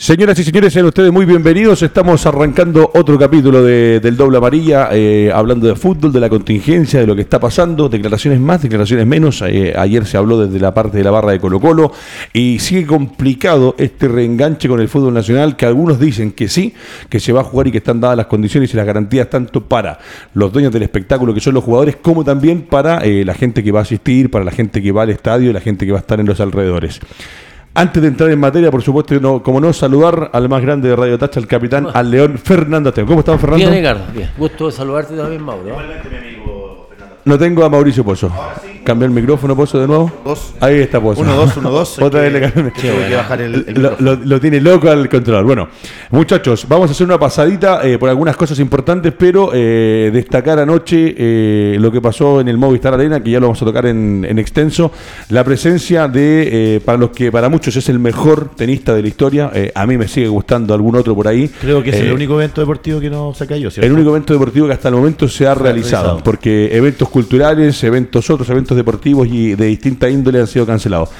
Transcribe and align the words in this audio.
Señoras 0.00 0.38
y 0.38 0.44
señores, 0.44 0.72
sean 0.72 0.86
ustedes 0.86 1.12
muy 1.12 1.26
bienvenidos. 1.26 1.82
Estamos 1.82 2.24
arrancando 2.24 2.90
otro 2.94 3.18
capítulo 3.18 3.62
de, 3.62 4.00
del 4.00 4.16
Doble 4.16 4.38
Amarilla, 4.38 4.88
eh, 4.92 5.30
hablando 5.30 5.66
de 5.66 5.76
fútbol, 5.76 6.10
de 6.10 6.20
la 6.20 6.30
contingencia, 6.30 7.00
de 7.00 7.06
lo 7.06 7.14
que 7.14 7.20
está 7.20 7.38
pasando, 7.38 7.86
declaraciones 7.90 8.40
más, 8.40 8.62
declaraciones 8.62 9.06
menos. 9.06 9.42
Eh, 9.42 9.74
ayer 9.76 10.06
se 10.06 10.16
habló 10.16 10.40
desde 10.40 10.58
la 10.58 10.72
parte 10.72 10.96
de 10.96 11.04
la 11.04 11.10
barra 11.10 11.32
de 11.32 11.38
Colo 11.38 11.60
Colo 11.60 11.92
y 12.32 12.60
sigue 12.60 12.86
complicado 12.86 13.74
este 13.76 14.08
reenganche 14.08 14.70
con 14.70 14.80
el 14.80 14.88
fútbol 14.88 15.12
nacional, 15.12 15.54
que 15.54 15.66
algunos 15.66 16.00
dicen 16.00 16.32
que 16.32 16.48
sí, 16.48 16.72
que 17.10 17.20
se 17.20 17.34
va 17.34 17.42
a 17.42 17.44
jugar 17.44 17.66
y 17.66 17.70
que 17.70 17.78
están 17.78 18.00
dadas 18.00 18.16
las 18.16 18.26
condiciones 18.26 18.72
y 18.72 18.78
las 18.78 18.86
garantías 18.86 19.28
tanto 19.28 19.68
para 19.68 19.98
los 20.32 20.50
dueños 20.50 20.72
del 20.72 20.84
espectáculo, 20.84 21.34
que 21.34 21.40
son 21.40 21.52
los 21.52 21.62
jugadores, 21.62 21.96
como 21.96 22.24
también 22.24 22.62
para 22.62 23.04
eh, 23.04 23.22
la 23.22 23.34
gente 23.34 23.62
que 23.62 23.70
va 23.70 23.80
a 23.80 23.82
asistir, 23.82 24.30
para 24.30 24.46
la 24.46 24.50
gente 24.50 24.80
que 24.80 24.92
va 24.92 25.02
al 25.02 25.10
estadio 25.10 25.50
y 25.50 25.52
la 25.52 25.60
gente 25.60 25.84
que 25.84 25.92
va 25.92 25.98
a 25.98 26.00
estar 26.00 26.18
en 26.18 26.24
los 26.24 26.40
alrededores. 26.40 27.00
Antes 27.72 28.02
de 28.02 28.08
entrar 28.08 28.30
en 28.30 28.38
materia, 28.40 28.68
por 28.70 28.82
supuesto, 28.82 29.18
no, 29.20 29.42
como 29.42 29.60
no, 29.60 29.72
saludar 29.72 30.30
al 30.32 30.48
más 30.48 30.60
grande 30.60 30.88
de 30.88 30.96
Radio 30.96 31.16
Tacha, 31.18 31.38
al 31.38 31.46
capitán, 31.46 31.86
al 31.92 32.10
León 32.10 32.36
Fernando 32.36 32.90
Ateo. 32.90 33.06
¿Cómo 33.06 33.20
estás, 33.20 33.40
Fernando? 33.40 33.64
Bien, 33.64 33.78
Ricardo, 33.78 34.04
bien. 34.12 34.30
Gusto 34.36 34.66
de 34.66 34.72
saludarte 34.72 35.16
también, 35.16 35.40
Mauro. 35.40 35.68
Igualmente, 35.68 36.08
mi 36.10 36.16
amigo 36.16 36.88
Fernando. 36.90 37.16
No 37.24 37.38
tengo 37.38 37.64
a 37.64 37.70
Mauricio 37.70 38.04
Pozo. 38.04 38.32
Cambié 38.84 39.06
el 39.06 39.12
micrófono, 39.12 39.56
Pozo, 39.56 39.78
de 39.78 39.86
nuevo. 39.86 40.10
Dos. 40.24 40.54
Ahí 40.60 40.80
está 40.80 41.00
Pozo. 41.00 41.20
Uno, 41.20 41.34
dos, 41.36 41.56
uno, 41.56 41.70
dos. 41.70 41.98
Otra 42.02 42.20
vez 42.22 42.32
le 42.32 42.40
cambié. 42.40 42.72
que 42.72 43.14
bajar 43.14 43.40
el, 43.42 43.64
el 43.68 43.82
lo, 43.82 44.16
lo, 44.16 44.40
tiene 44.40 44.60
loco 44.60 44.90
al 44.90 45.08
controlador. 45.08 45.46
Bueno, 45.46 45.68
muchachos, 46.10 46.66
vamos 46.68 46.90
a 46.90 46.92
hacer 46.92 47.06
una 47.06 47.18
pasadita 47.18 47.86
eh, 47.86 47.98
por 47.98 48.08
algunas 48.08 48.36
cosas 48.36 48.58
importantes, 48.58 49.12
pero 49.16 49.50
eh, 49.52 50.10
destacar 50.12 50.58
anoche 50.58 51.14
eh, 51.16 51.76
lo 51.78 51.90
que 51.92 52.00
pasó 52.00 52.40
en 52.40 52.48
el 52.48 52.58
Movistar 52.58 52.94
Arena, 52.94 53.22
que 53.22 53.30
ya 53.30 53.40
lo 53.40 53.46
vamos 53.46 53.60
a 53.62 53.64
tocar 53.64 53.86
en, 53.86 54.24
en 54.28 54.38
extenso. 54.38 54.90
La 55.28 55.44
presencia 55.44 56.08
de, 56.08 56.76
eh, 56.76 56.80
para 56.80 56.98
los 56.98 57.10
que 57.10 57.30
para 57.30 57.48
muchos 57.48 57.76
es 57.76 57.88
el 57.88 57.98
mejor 57.98 58.50
tenista 58.56 58.94
de 58.94 59.02
la 59.02 59.08
historia, 59.08 59.50
eh, 59.54 59.72
a 59.74 59.86
mí 59.86 59.96
me 59.96 60.08
sigue 60.08 60.28
gustando 60.28 60.74
algún 60.74 60.96
otro 60.96 61.14
por 61.14 61.28
ahí. 61.28 61.48
Creo 61.60 61.82
que 61.82 61.90
es 61.90 61.96
el 61.96 62.12
único 62.12 62.34
evento 62.34 62.60
deportivo 62.60 63.00
que 63.00 63.10
no 63.10 63.34
se 63.34 63.46
cayó, 63.46 63.70
¿cierto? 63.70 63.86
El 63.86 63.92
único 63.92 64.10
evento 64.10 64.32
deportivo 64.32 64.66
que 64.66 64.72
hasta 64.72 64.88
el 64.88 64.94
momento 64.94 65.28
se 65.28 65.46
ha 65.46 65.54
realizado, 65.54 66.02
realizado, 66.04 66.24
porque 66.24 66.76
eventos 66.76 67.08
culturales, 67.08 67.82
eventos 67.84 68.28
otros, 68.30 68.48
eventos 68.50 68.69
deportivos 68.76 69.28
y 69.28 69.54
de 69.54 69.66
distinta 69.66 70.08
índole 70.08 70.40
han 70.40 70.46
sido 70.46 70.66
cancelados. 70.66 71.10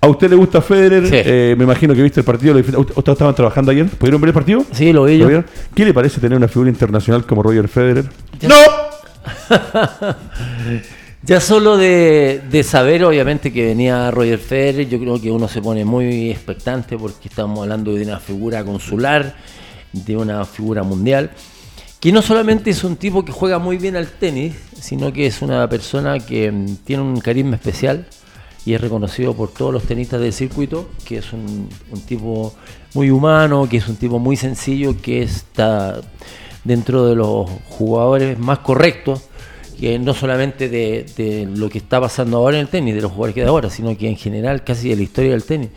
¿A 0.00 0.08
usted 0.08 0.30
le 0.30 0.36
gusta 0.36 0.60
Federer? 0.60 1.06
Sí. 1.08 1.14
Eh, 1.14 1.54
me 1.56 1.64
imagino 1.64 1.94
que 1.94 2.02
viste 2.02 2.20
el 2.20 2.26
partido. 2.26 2.56
¿Ustedes 2.56 3.08
estaban 3.08 3.34
trabajando 3.34 3.70
ayer? 3.72 3.86
¿Pudieron 3.86 4.20
ver 4.20 4.28
el 4.28 4.34
partido? 4.34 4.64
Sí, 4.72 4.92
lo 4.92 5.04
vi 5.04 5.18
yo. 5.18 5.28
¿Lo 5.28 5.44
¿Qué 5.74 5.84
le 5.84 5.94
parece 5.94 6.20
tener 6.20 6.36
una 6.36 6.48
figura 6.48 6.70
internacional 6.70 7.24
como 7.26 7.42
Roger 7.42 7.66
Federer? 7.66 8.04
Ya. 8.38 8.48
¡No! 8.48 8.56
ya 11.22 11.40
solo 11.40 11.76
de, 11.76 12.42
de, 12.50 12.62
saber, 12.62 13.04
obviamente, 13.04 13.52
que 13.52 13.66
venía 13.66 14.10
Roger 14.10 14.38
Federer, 14.38 14.88
yo 14.88 15.00
creo 15.00 15.20
que 15.20 15.30
uno 15.30 15.48
se 15.48 15.60
pone 15.60 15.84
muy 15.84 16.30
expectante 16.30 16.96
porque 16.96 17.28
estamos 17.28 17.60
hablando 17.60 17.94
de 17.94 18.04
una 18.04 18.20
figura 18.20 18.62
consular, 18.64 19.34
de 19.92 20.16
una 20.16 20.44
figura 20.44 20.82
mundial 20.82 21.30
que 22.00 22.12
no 22.12 22.22
solamente 22.22 22.70
es 22.70 22.84
un 22.84 22.96
tipo 22.96 23.24
que 23.24 23.32
juega 23.32 23.58
muy 23.58 23.78
bien 23.78 23.96
al 23.96 24.08
tenis, 24.08 24.54
sino 24.80 25.12
que 25.12 25.26
es 25.26 25.42
una 25.42 25.68
persona 25.68 26.18
que 26.18 26.50
mm, 26.50 26.76
tiene 26.84 27.02
un 27.02 27.20
carisma 27.20 27.56
especial 27.56 28.06
y 28.64 28.74
es 28.74 28.80
reconocido 28.80 29.32
por 29.34 29.50
todos 29.52 29.72
los 29.72 29.84
tenistas 29.84 30.20
del 30.20 30.32
circuito, 30.32 30.88
que 31.04 31.18
es 31.18 31.32
un, 31.32 31.68
tipo 32.06 32.52
muy 32.94 33.10
humano, 33.10 33.68
que 33.68 33.76
es 33.76 33.88
un 33.88 33.96
tipo 33.96 34.18
muy 34.18 34.36
sencillo, 34.36 35.00
que 35.00 35.22
está 35.22 36.00
dentro 36.64 37.06
de 37.06 37.14
los 37.14 37.48
jugadores 37.68 38.36
más 38.38 38.58
correctos, 38.58 39.22
que 39.78 39.98
no 40.00 40.14
solamente 40.14 40.68
de, 40.68 41.06
de, 41.16 41.46
lo 41.46 41.68
que 41.68 41.78
está 41.78 42.00
pasando 42.00 42.38
ahora 42.38 42.56
en 42.56 42.62
el 42.62 42.68
tenis, 42.68 42.94
de 42.94 43.02
los 43.02 43.12
jugadores 43.12 43.34
que 43.36 43.42
de 43.42 43.48
ahora, 43.48 43.70
sino 43.70 43.96
que 43.96 44.08
en 44.08 44.16
general 44.16 44.64
casi 44.64 44.88
de 44.88 44.96
la 44.96 45.02
historia 45.02 45.30
del 45.30 45.44
tenis. 45.44 45.70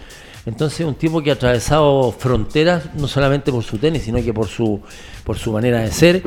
Entonces 0.50 0.84
un 0.84 0.96
tipo 0.96 1.22
que 1.22 1.30
ha 1.30 1.36
atravesado 1.36 2.12
fronteras, 2.12 2.96
no 2.96 3.08
solamente 3.08 3.52
por 3.52 3.64
su 3.64 3.78
tenis, 3.78 4.02
sino 4.02 4.20
que 4.24 4.34
por 4.34 4.48
su, 4.48 4.82
por 5.24 5.38
su 5.38 5.52
manera 5.52 5.82
de 5.82 5.92
ser, 5.92 6.24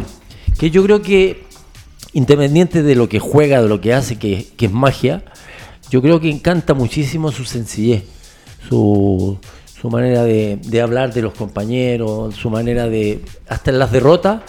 que 0.60 0.70
yo 0.70 0.84
creo 0.84 1.02
que 1.02 1.42
independiente 2.12 2.84
de 2.84 2.94
lo 2.94 3.08
que 3.08 3.18
juega, 3.18 3.60
de 3.60 3.68
lo 3.68 3.80
que 3.80 3.92
hace, 3.92 4.20
que, 4.20 4.46
que 4.56 4.66
es 4.66 4.72
magia, 4.72 5.24
yo 5.90 6.00
creo 6.00 6.20
que 6.20 6.30
encanta 6.30 6.72
muchísimo 6.72 7.32
su 7.32 7.44
sencillez, 7.44 8.04
su, 8.68 9.40
su 9.80 9.90
manera 9.90 10.22
de, 10.22 10.60
de, 10.62 10.80
hablar 10.80 11.12
de 11.12 11.22
los 11.22 11.34
compañeros, 11.34 12.36
su 12.36 12.48
manera 12.48 12.88
de, 12.88 13.24
hasta 13.48 13.72
en 13.72 13.80
las 13.80 13.90
derrotas, 13.90 14.42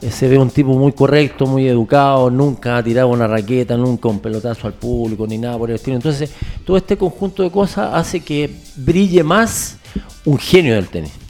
se 0.00 0.28
ve 0.28 0.38
un 0.38 0.50
tipo 0.50 0.70
muy 0.74 0.92
correcto, 0.92 1.46
muy 1.46 1.66
educado, 1.66 2.30
nunca 2.30 2.76
ha 2.76 2.82
tirado 2.82 3.08
una 3.08 3.26
raqueta, 3.26 3.76
nunca 3.76 4.08
un 4.08 4.20
pelotazo 4.20 4.66
al 4.66 4.74
público, 4.74 5.26
ni 5.26 5.38
nada 5.38 5.58
por 5.58 5.70
el 5.70 5.76
estilo. 5.76 5.96
Entonces, 5.96 6.30
todo 6.64 6.76
este 6.76 6.96
conjunto 6.96 7.42
de 7.42 7.50
cosas 7.50 7.90
hace 7.92 8.20
que 8.20 8.50
brille 8.76 9.22
más 9.24 9.76
un 10.24 10.38
genio 10.38 10.74
del 10.74 10.88
tenis. 10.88 11.27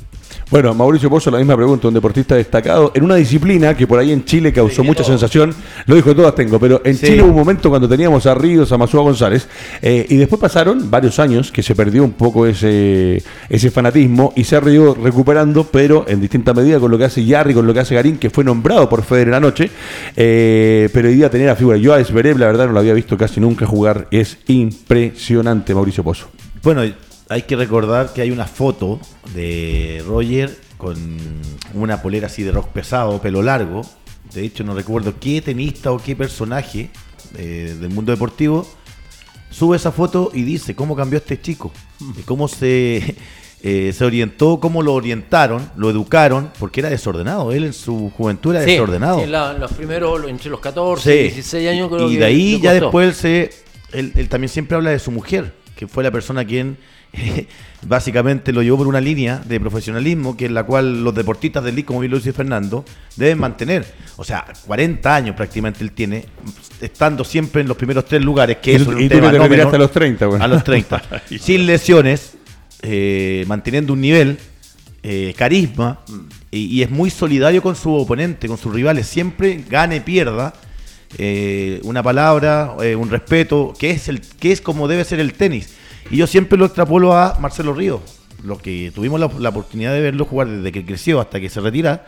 Bueno, 0.51 0.73
Mauricio 0.73 1.11
Pozo, 1.11 1.31
la 1.31 1.37
misma 1.37 1.57
pregunta, 1.57 1.89
un 1.89 1.95
deportista 1.95 2.35
destacado 2.35 2.91
en 2.95 3.05
una 3.05 3.17
disciplina 3.17 3.77
que 3.77 3.87
por 3.87 3.99
ahí 3.99 4.13
en 4.13 4.25
Chile 4.25 4.51
causó 4.51 4.83
mucha 4.83 5.03
todo. 5.03 5.13
sensación, 5.13 5.55
lo 5.85 5.95
dijo 5.95 6.17
todas 6.17 6.35
tengo, 6.35 6.59
pero 6.59 6.81
en 6.85 6.97
sí. 6.97 7.07
Chile 7.09 7.23
hubo 7.23 7.33
un 7.33 7.37
momento 7.37 7.69
cuando 7.69 7.87
teníamos 7.87 8.25
a 8.25 8.35
Ríos, 8.35 8.73
a 8.73 8.79
Masúa 8.79 9.03
González, 9.03 9.47
eh, 9.83 10.07
y 10.09 10.17
después 10.17 10.41
pasaron 10.41 10.91
varios 10.91 11.19
años 11.19 11.53
que 11.53 11.63
se 11.63 11.75
perdió 11.75 12.03
un 12.03 12.13
poco 12.13 12.47
ese, 12.47 13.23
ese 13.51 13.71
fanatismo 13.71 14.33
y 14.37 14.45
se 14.45 14.57
ha 14.57 14.71
ido 14.71 14.95
recuperando, 14.95 15.65
pero 15.65 16.07
en 16.09 16.19
distinta 16.23 16.55
medida 16.55 16.81
con 16.81 16.91
lo 16.91 16.97
que 16.97 17.05
hace 17.05 17.23
Yarri, 17.27 17.53
con 17.53 17.67
lo 17.67 17.75
que 17.75 17.81
hace 17.81 17.95
Garín, 17.95 18.17
que 18.17 18.31
fue 18.31 18.43
nombrado 18.43 18.89
por 18.89 19.03
Federer 19.03 19.35
anoche, 19.35 19.71
eh, 20.17 20.89
pero 20.95 21.09
hoy 21.09 21.15
día 21.15 21.29
tener 21.29 21.51
a 21.51 21.57
figura. 21.57 21.77
Yo 21.77 21.93
a 21.93 22.01
Esberev, 22.01 22.39
la 22.39 22.47
verdad, 22.47 22.69
no 22.69 22.73
lo 22.73 22.81
había 22.81 22.95
visto 22.95 23.19
casi 23.19 23.39
nunca 23.39 23.67
jugar, 23.67 24.09
es 24.11 24.39
impresionante, 24.47 25.75
Mauricio 25.75 26.03
Pozo. 26.03 26.29
Bueno, 26.63 26.83
hay 27.29 27.43
que 27.43 27.57
recordar 27.57 28.13
que 28.13 28.23
hay 28.23 28.31
una 28.31 28.47
foto 28.47 29.01
de 29.35 30.03
Roger 30.07 30.57
con 30.77 30.97
una 31.75 32.01
polera 32.01 32.29
así 32.29 32.43
de 32.43 32.53
rock 32.53 32.69
pesado, 32.69 33.21
pelo 33.21 33.43
largo. 33.43 33.83
De 34.33 34.45
hecho, 34.45 34.65
no 34.65 34.75
recuerdo 34.75 35.15
qué 35.21 35.43
tenista 35.43 35.93
o 35.93 35.99
qué 35.99 36.17
personaje 36.17 36.91
eh, 37.37 37.77
del 37.79 37.91
mundo 37.91 38.13
deportivo 38.13 38.67
sube 39.51 39.77
esa 39.77 39.93
foto 39.93 40.31
y 40.35 40.43
dice 40.43 40.75
cómo 40.75 40.95
cambió 40.95 41.19
este 41.19 41.41
chico, 41.41 41.73
cómo 42.27 42.49
se, 42.49 43.17
eh, 43.63 43.93
se 43.95 44.05
orientó, 44.05 44.61
cómo 44.61 44.83
lo 44.83 44.95
orientaron, 44.95 45.71
lo 45.77 45.91
educaron, 45.91 46.51
porque 46.59 46.81
era 46.81 46.91
desordenado. 46.91 47.53
Él 47.53 47.65
en 47.65 47.73
su 47.73 48.11
juventud 48.11 48.55
era 48.55 48.65
sí, 48.65 48.73
desordenado. 48.73 49.21
Sí, 49.21 49.27
la, 49.27 49.53
los 49.55 49.73
primeros, 49.73 50.27
entre 50.29 50.51
los 50.51 50.61
14 50.61 51.17
y 51.17 51.23
16 51.25 51.69
años, 51.69 51.89
creo 51.91 52.09
y 52.09 52.15
que 52.15 52.19
de 52.21 52.25
ahí 52.25 52.61
ya 52.61 52.73
después 52.73 53.09
él, 53.09 53.15
se, 53.15 53.51
él, 53.93 54.13
él 54.17 54.29
también 54.29 54.49
siempre 54.49 54.77
habla 54.77 54.91
de 54.91 54.99
su 54.99 55.11
mujer, 55.11 55.55
que 55.77 55.89
fue 55.89 56.05
la 56.05 56.11
persona 56.11 56.45
quien 56.45 56.79
básicamente 57.87 58.53
lo 58.53 58.63
llevó 58.63 58.79
por 58.79 58.89
una 58.89 59.01
línea 59.01 59.39
de 59.45 59.61
profesionalismo 59.61 60.37
que 60.37 60.47
es 60.47 60.51
la 60.51 60.65
cual 60.65 61.05
los 61.05 61.15
deportistas 61.15 61.63
del 61.65 61.85
como 61.85 62.03
lo 62.03 62.17
dice 62.17 62.33
Fernando, 62.33 62.85
deben 63.17 63.39
mantener. 63.39 63.87
O 64.17 64.25
sea, 64.25 64.45
40 64.67 65.15
años 65.15 65.37
prácticamente 65.37 65.85
él 65.85 65.93
tiene, 65.93 66.25
estando 66.81 67.25
siempre 67.25 67.63
en 67.63 67.69
los 67.69 67.77
primeros 67.77 68.05
tres 68.05 68.23
lugares, 68.23 68.59
que 68.59 68.73
y, 68.73 68.75
es 68.77 68.87
un 68.87 69.01
y 69.01 69.09
tema 69.09 69.31
tú 69.31 69.39
no 69.39 69.45
a 69.45 69.79
los 69.79 69.93
30, 69.93 70.27
bueno. 70.27 70.45
A 70.45 70.49
los 70.49 70.65
30. 70.65 71.03
sin 71.41 71.67
lesiones, 71.67 72.35
eh, 72.83 73.45
manteniendo 73.47 73.93
un 73.93 74.01
nivel, 74.01 74.39
eh, 75.03 75.35
carisma, 75.37 76.01
y, 76.51 76.65
y, 76.67 76.83
es 76.83 76.91
muy 76.91 77.11
solidario 77.11 77.63
con 77.63 77.77
su 77.77 77.95
oponente, 77.95 78.49
con 78.49 78.59
sus 78.59 78.73
rivales. 78.73 79.07
Siempre 79.07 79.65
gane, 79.69 80.01
pierda. 80.01 80.55
Eh, 81.17 81.81
una 81.85 82.03
palabra, 82.03 82.75
un 82.99 83.09
respeto, 83.09 83.73
que 83.79 83.91
es, 83.91 84.09
el, 84.09 84.21
que 84.21 84.53
es 84.53 84.61
como 84.61 84.89
debe 84.89 85.05
ser 85.05 85.21
el 85.21 85.33
tenis 85.33 85.71
y 86.11 86.17
yo 86.17 86.27
siempre 86.27 86.59
lo 86.59 86.67
extrapolo 86.67 87.13
a 87.17 87.37
Marcelo 87.41 87.73
Ríos, 87.75 88.01
lo 88.45 88.59
que 88.59 88.93
tuvimos 88.95 89.21
la, 89.21 89.31
la, 89.39 89.49
oportunidad 89.51 89.93
de 89.93 90.01
verlo 90.01 90.25
jugar 90.25 90.49
desde 90.49 90.73
que 90.73 90.85
creció 90.85 91.21
hasta 91.21 91.41
que 91.41 91.49
se 91.49 91.61
retira. 91.61 92.07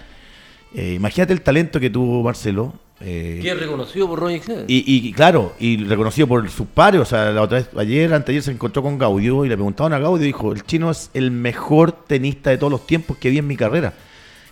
Eh, 0.74 0.94
imagínate 0.94 1.32
el 1.32 1.42
talento 1.42 1.80
que 1.80 1.90
tuvo 1.90 2.22
Marcelo 2.22 2.72
Eh, 3.00 3.40
Que 3.42 3.50
es 3.50 3.58
reconocido 3.58 4.06
por 4.06 4.20
Roger 4.20 4.40
Federer. 4.40 4.64
y, 4.68 4.84
y, 4.86 5.12
claro, 5.12 5.54
y 5.58 5.82
reconocido 5.84 6.28
por 6.28 6.48
sus 6.50 6.66
pares, 6.68 7.00
o 7.00 7.04
sea, 7.04 7.30
la 7.32 7.42
otra 7.42 7.58
vez, 7.58 7.70
ayer, 7.76 8.12
anteayer 8.12 8.42
se 8.42 8.52
encontró 8.52 8.82
con 8.82 8.98
Gaudio 8.98 9.44
y 9.44 9.48
le 9.48 9.56
preguntaban 9.56 9.92
a 9.94 9.98
Gaudio 9.98 10.22
y 10.22 10.26
dijo, 10.26 10.52
el 10.52 10.62
chino 10.64 10.90
es 10.90 11.10
el 11.14 11.30
mejor 11.30 11.92
tenista 11.92 12.50
de 12.50 12.58
todos 12.58 12.70
los 12.70 12.86
tiempos 12.86 13.16
que 13.16 13.30
vi 13.30 13.38
en 13.38 13.46
mi 13.46 13.56
carrera. 13.56 13.94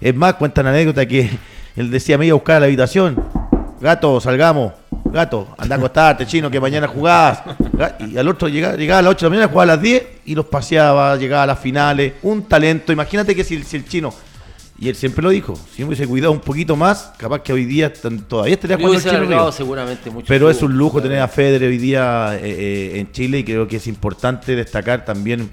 Es 0.00 0.14
más, 0.14 0.34
cuentan 0.34 0.66
anécdota 0.66 1.06
que 1.06 1.30
él 1.76 1.90
decía, 1.90 2.16
me 2.18 2.26
iba 2.26 2.32
a 2.32 2.36
buscar 2.36 2.56
a 2.56 2.60
la 2.60 2.66
habitación, 2.66 3.22
gato, 3.80 4.18
salgamos, 4.20 4.72
gato, 5.12 5.48
anda 5.58 5.76
a 5.76 5.78
acostarte, 5.78 6.26
chino, 6.26 6.50
que 6.50 6.60
mañana 6.60 6.88
jugás. 6.88 7.42
Y 8.00 8.16
al 8.16 8.28
otro 8.28 8.48
llegaba, 8.48 8.76
llegaba 8.76 9.00
a 9.00 9.02
las 9.02 9.10
8 9.12 9.18
de 9.18 9.24
la 9.24 9.30
mañana, 9.30 9.48
jugaba 9.48 9.72
a 9.72 9.76
las 9.76 9.82
10 9.82 10.06
y 10.26 10.34
los 10.34 10.46
paseaba, 10.46 11.16
llegaba 11.16 11.42
a 11.44 11.46
las 11.46 11.58
finales, 11.58 12.14
un 12.22 12.42
talento. 12.42 12.92
Imagínate 12.92 13.34
que 13.34 13.44
si, 13.44 13.62
si 13.62 13.76
el 13.76 13.88
chino... 13.88 14.12
Y 14.80 14.88
él 14.88 14.94
siempre 14.94 15.24
lo 15.24 15.30
dijo, 15.30 15.58
si 15.74 15.82
me 15.82 15.88
hubiese 15.88 16.06
cuidado 16.06 16.30
un 16.30 16.38
poquito 16.38 16.76
más, 16.76 17.12
capaz 17.16 17.42
que 17.42 17.52
hoy 17.52 17.64
día 17.64 17.92
todavía 17.92 18.54
estaría 18.54 18.76
jugando 18.76 19.26
Ríos. 19.26 19.54
seguramente 19.56 20.08
mucho. 20.08 20.26
Pero 20.28 20.48
es 20.48 20.62
un 20.62 20.78
lujo 20.78 21.02
tener 21.02 21.18
a. 21.18 21.26
Federer 21.26 21.68
hoy 21.68 21.78
día 21.78 22.36
eh, 22.36 22.40
eh, 22.42 23.00
en 23.00 23.10
Chile 23.10 23.40
y 23.40 23.44
creo 23.44 23.66
que 23.66 23.76
es 23.76 23.86
importante 23.88 24.54
destacar 24.54 25.04
también 25.04 25.50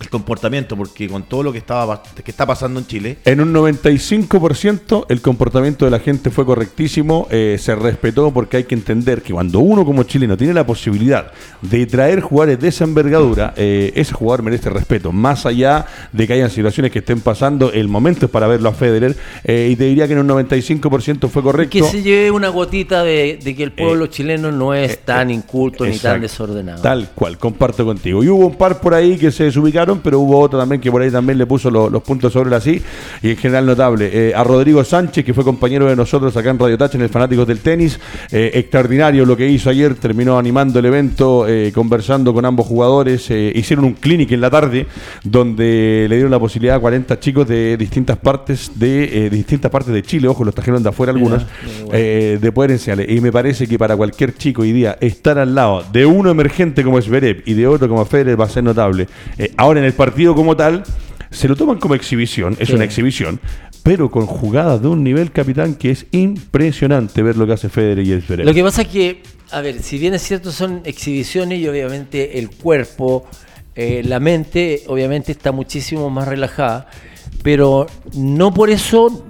el 0.00 0.10
comportamiento, 0.10 0.76
porque 0.76 1.08
con 1.08 1.22
todo 1.24 1.42
lo 1.42 1.52
que, 1.52 1.58
estaba, 1.58 2.02
que 2.02 2.30
está 2.30 2.46
pasando 2.46 2.80
en 2.80 2.86
Chile, 2.86 3.18
En 3.24 3.40
un 3.40 3.52
95% 3.54 5.06
el 5.08 5.20
comportamiento 5.20 5.84
de 5.84 5.90
la 5.90 5.98
gente 5.98 6.30
fue 6.30 6.44
correctísimo, 6.44 7.28
eh, 7.30 7.56
se 7.58 7.74
respetó 7.74 8.32
porque 8.32 8.58
hay 8.58 8.64
que 8.64 8.74
entender 8.74 9.22
que 9.22 9.32
cuando 9.32 9.60
uno 9.60 9.84
como 9.84 10.02
chileno 10.02 10.36
tiene 10.36 10.54
la 10.54 10.66
posibilidad 10.66 11.32
de 11.62 11.86
traer 11.86 12.20
jugadores 12.20 12.60
de 12.60 12.68
esa 12.68 12.84
envergadura, 12.84 13.54
eh, 13.56 13.92
ese 13.94 14.12
jugador 14.12 14.42
merece 14.42 14.70
respeto. 14.70 15.12
Más 15.12 15.46
allá 15.46 15.86
de 16.12 16.26
que 16.26 16.32
hayan 16.34 16.50
situaciones 16.50 16.92
que 16.92 16.98
estén 16.98 17.20
pasando, 17.20 17.72
el 17.72 17.88
momento 17.88 18.26
es 18.26 18.32
para 18.32 18.46
verlo 18.46 18.68
a 18.68 18.72
Federer 18.72 19.16
eh, 19.44 19.68
y 19.70 19.76
te 19.76 19.84
diría 19.84 20.06
que 20.06 20.12
en 20.12 20.20
un 20.20 20.28
95% 20.28 21.28
fue 21.28 21.42
correcto. 21.42 21.72
Que 21.72 21.82
se 21.82 22.02
lleve 22.02 22.30
una 22.30 22.48
gotita 22.48 23.02
de, 23.02 23.38
de 23.42 23.54
que 23.54 23.62
el 23.62 23.72
pueblo 23.72 24.06
Eh, 24.06 24.10
chileno 24.10 24.52
no 24.52 24.74
es 24.74 24.98
tan 25.04 25.30
inculto 25.30 25.84
ni 25.86 25.98
tan 25.98 26.20
desordenado. 26.20 26.82
Tal 26.82 27.10
cual, 27.14 27.38
comparto 27.38 27.84
contigo. 27.84 28.22
Y 28.24 28.28
hubo 28.28 28.46
un 28.46 28.56
par 28.56 28.80
por 28.80 28.94
ahí 28.94 29.16
que 29.16 29.30
se 29.30 29.44
desubicaron, 29.44 29.85
pero 30.02 30.20
hubo 30.20 30.38
otro 30.40 30.58
también 30.58 30.80
que 30.80 30.90
por 30.90 31.02
ahí 31.02 31.10
también 31.10 31.38
le 31.38 31.46
puso 31.46 31.70
lo- 31.70 31.88
los 31.88 32.02
puntos 32.02 32.32
sobre 32.32 32.50
la 32.50 32.60
sí. 32.60 32.82
Y 33.22 33.30
en 33.30 33.36
general 33.36 33.66
notable. 33.66 34.10
Eh, 34.12 34.32
a 34.34 34.42
Rodrigo 34.42 34.82
Sánchez, 34.82 35.24
que 35.24 35.32
fue 35.34 35.44
compañero 35.44 35.86
de 35.86 35.94
nosotros 35.96 36.36
acá 36.36 36.50
en 36.50 36.58
Radio 36.58 36.76
Touch, 36.76 36.94
en 36.96 37.02
el 37.02 37.08
Fanáticos 37.08 37.46
del 37.46 37.60
Tenis. 37.60 37.98
eh, 38.32 38.50
extraordinario 38.54 39.24
lo 39.24 39.36
que 39.36 39.48
hizo 39.48 39.70
ayer. 39.70 39.94
Terminó 39.94 40.38
animando 40.38 40.78
el 40.80 40.86
evento, 40.86 41.46
eh, 41.48 41.70
conversando 41.74 42.32
con 42.34 42.44
ambos 42.44 42.66
jugadores. 42.66 43.30
hicieron 43.30 43.84
un 43.84 43.94
clinic 43.94 44.32
en 44.32 44.40
la 44.40 44.50
tarde, 44.50 44.86
donde 45.22 46.06
le 46.08 46.14
dieron 46.16 46.30
la 46.30 46.38
posibilidad 46.38 46.76
a 46.76 46.80
40 46.80 47.18
chicos 47.20 47.46
de 47.46 47.76
distintas 47.76 48.16
partes 48.16 48.70
de, 48.74 49.28
distintas 49.30 49.70
partes 49.70 49.92
de 49.92 50.02
Chile. 50.02 50.28
Ojo, 50.28 50.44
los 50.44 50.54
trajeron 50.54 50.82
de 50.82 50.88
afuera 50.88 51.12
algunos. 51.12 51.44
eh, 51.92 52.38
de 52.40 52.52
poder 52.52 52.70
enseñarle. 52.72 53.06
Y 53.12 53.20
me 53.20 53.30
parece 53.32 53.66
que 53.66 53.78
para 53.78 53.96
cualquier 53.96 54.34
chico 54.34 54.62
hoy 54.62 54.72
día 54.72 54.96
estar 55.00 55.38
al 55.38 55.54
lado 55.54 55.84
de 55.92 56.06
uno 56.06 56.30
emergente 56.30 56.82
como 56.82 56.98
es 56.98 57.04
Zverev 57.06 57.42
y 57.44 57.54
de 57.54 57.66
otro 57.66 57.88
como 57.88 58.04
Federer 58.04 58.40
va 58.40 58.44
a 58.46 58.48
ser 58.48 58.64
notable. 58.64 59.06
Eh, 59.38 59.52
ahora 59.76 59.80
en 59.80 59.84
el 59.84 59.92
partido 59.92 60.34
como 60.34 60.56
tal 60.56 60.84
se 61.30 61.48
lo 61.48 61.56
toman 61.56 61.78
como 61.78 61.94
exhibición, 61.94 62.56
es 62.58 62.68
Sí. 62.68 62.74
una 62.74 62.84
exhibición, 62.84 63.40
pero 63.82 64.10
con 64.10 64.26
jugadas 64.26 64.80
de 64.80 64.88
un 64.88 65.04
nivel 65.04 65.32
capitán 65.32 65.74
que 65.74 65.90
es 65.90 66.06
impresionante 66.12 67.22
ver 67.22 67.36
lo 67.36 67.46
que 67.46 67.52
hace 67.52 67.68
Federer 67.68 68.06
y 68.06 68.20
Zverev. 68.20 68.46
Lo 68.46 68.54
que 68.54 68.62
pasa 68.62 68.82
es 68.82 68.88
que, 68.88 69.22
a 69.50 69.60
ver, 69.60 69.82
si 69.82 69.98
bien 69.98 70.14
es 70.14 70.22
cierto 70.22 70.50
son 70.52 70.80
exhibiciones 70.84 71.58
y 71.58 71.68
obviamente 71.68 72.38
el 72.38 72.50
cuerpo, 72.50 73.26
eh, 73.74 74.02
la 74.04 74.18
mente 74.20 74.82
obviamente 74.86 75.32
está 75.32 75.52
muchísimo 75.52 76.08
más 76.10 76.26
relajada, 76.26 76.88
pero 77.42 77.86
no 78.14 78.54
por 78.54 78.70
eso 78.70 79.26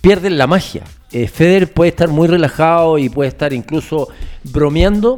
pierden 0.00 0.38
la 0.38 0.46
magia. 0.46 0.82
Eh, 1.12 1.28
Federer 1.28 1.72
puede 1.72 1.90
estar 1.90 2.08
muy 2.08 2.26
relajado 2.26 2.98
y 2.98 3.08
puede 3.08 3.28
estar 3.28 3.52
incluso 3.52 4.08
bromeando, 4.42 5.16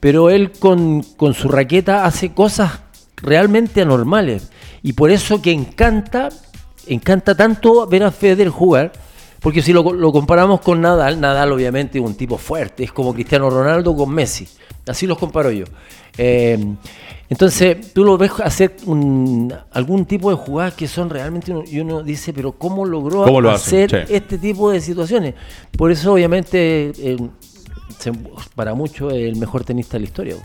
pero 0.00 0.30
él 0.30 0.50
con, 0.50 1.02
con 1.16 1.34
su 1.34 1.48
raqueta 1.48 2.04
hace 2.04 2.32
cosas 2.32 2.80
realmente 3.22 3.80
anormales. 3.82 4.50
Y 4.82 4.92
por 4.94 5.10
eso 5.10 5.40
que 5.40 5.52
encanta, 5.52 6.28
encanta 6.86 7.34
tanto 7.36 7.86
ver 7.86 8.02
a 8.04 8.10
Federer 8.10 8.48
jugar, 8.48 8.92
porque 9.40 9.62
si 9.62 9.72
lo, 9.72 9.92
lo 9.92 10.12
comparamos 10.12 10.60
con 10.60 10.80
Nadal, 10.80 11.20
Nadal 11.20 11.52
obviamente 11.52 11.98
es 11.98 12.04
un 12.04 12.14
tipo 12.14 12.36
fuerte, 12.38 12.84
es 12.84 12.92
como 12.92 13.12
Cristiano 13.14 13.48
Ronaldo 13.50 13.94
con 13.96 14.10
Messi, 14.10 14.46
así 14.86 15.06
los 15.06 15.18
comparo 15.18 15.50
yo. 15.50 15.64
Eh, 16.18 16.58
entonces 17.30 17.92
tú 17.94 18.04
lo 18.04 18.18
ves 18.18 18.32
hacer 18.44 18.76
un- 18.84 19.52
algún 19.72 20.04
tipo 20.04 20.28
de 20.30 20.36
jugadas 20.36 20.74
que 20.74 20.86
son 20.86 21.08
realmente, 21.10 21.50
uno- 21.50 21.64
y 21.66 21.80
uno 21.80 22.02
dice, 22.02 22.32
pero 22.32 22.52
¿cómo 22.52 22.84
logró 22.84 23.24
¿Cómo 23.24 23.40
lo 23.40 23.50
hacen? 23.50 23.84
hacer 23.86 24.06
este 24.10 24.36
tipo 24.38 24.70
de 24.70 24.80
situaciones? 24.80 25.34
Por 25.76 25.90
eso 25.90 26.12
obviamente 26.12 26.92
eh, 26.96 27.16
para 28.54 28.74
muchos 28.74 29.12
es 29.12 29.20
el 29.28 29.36
mejor 29.36 29.64
tenista 29.64 29.92
de 29.94 30.00
la 30.00 30.04
historia. 30.06 30.36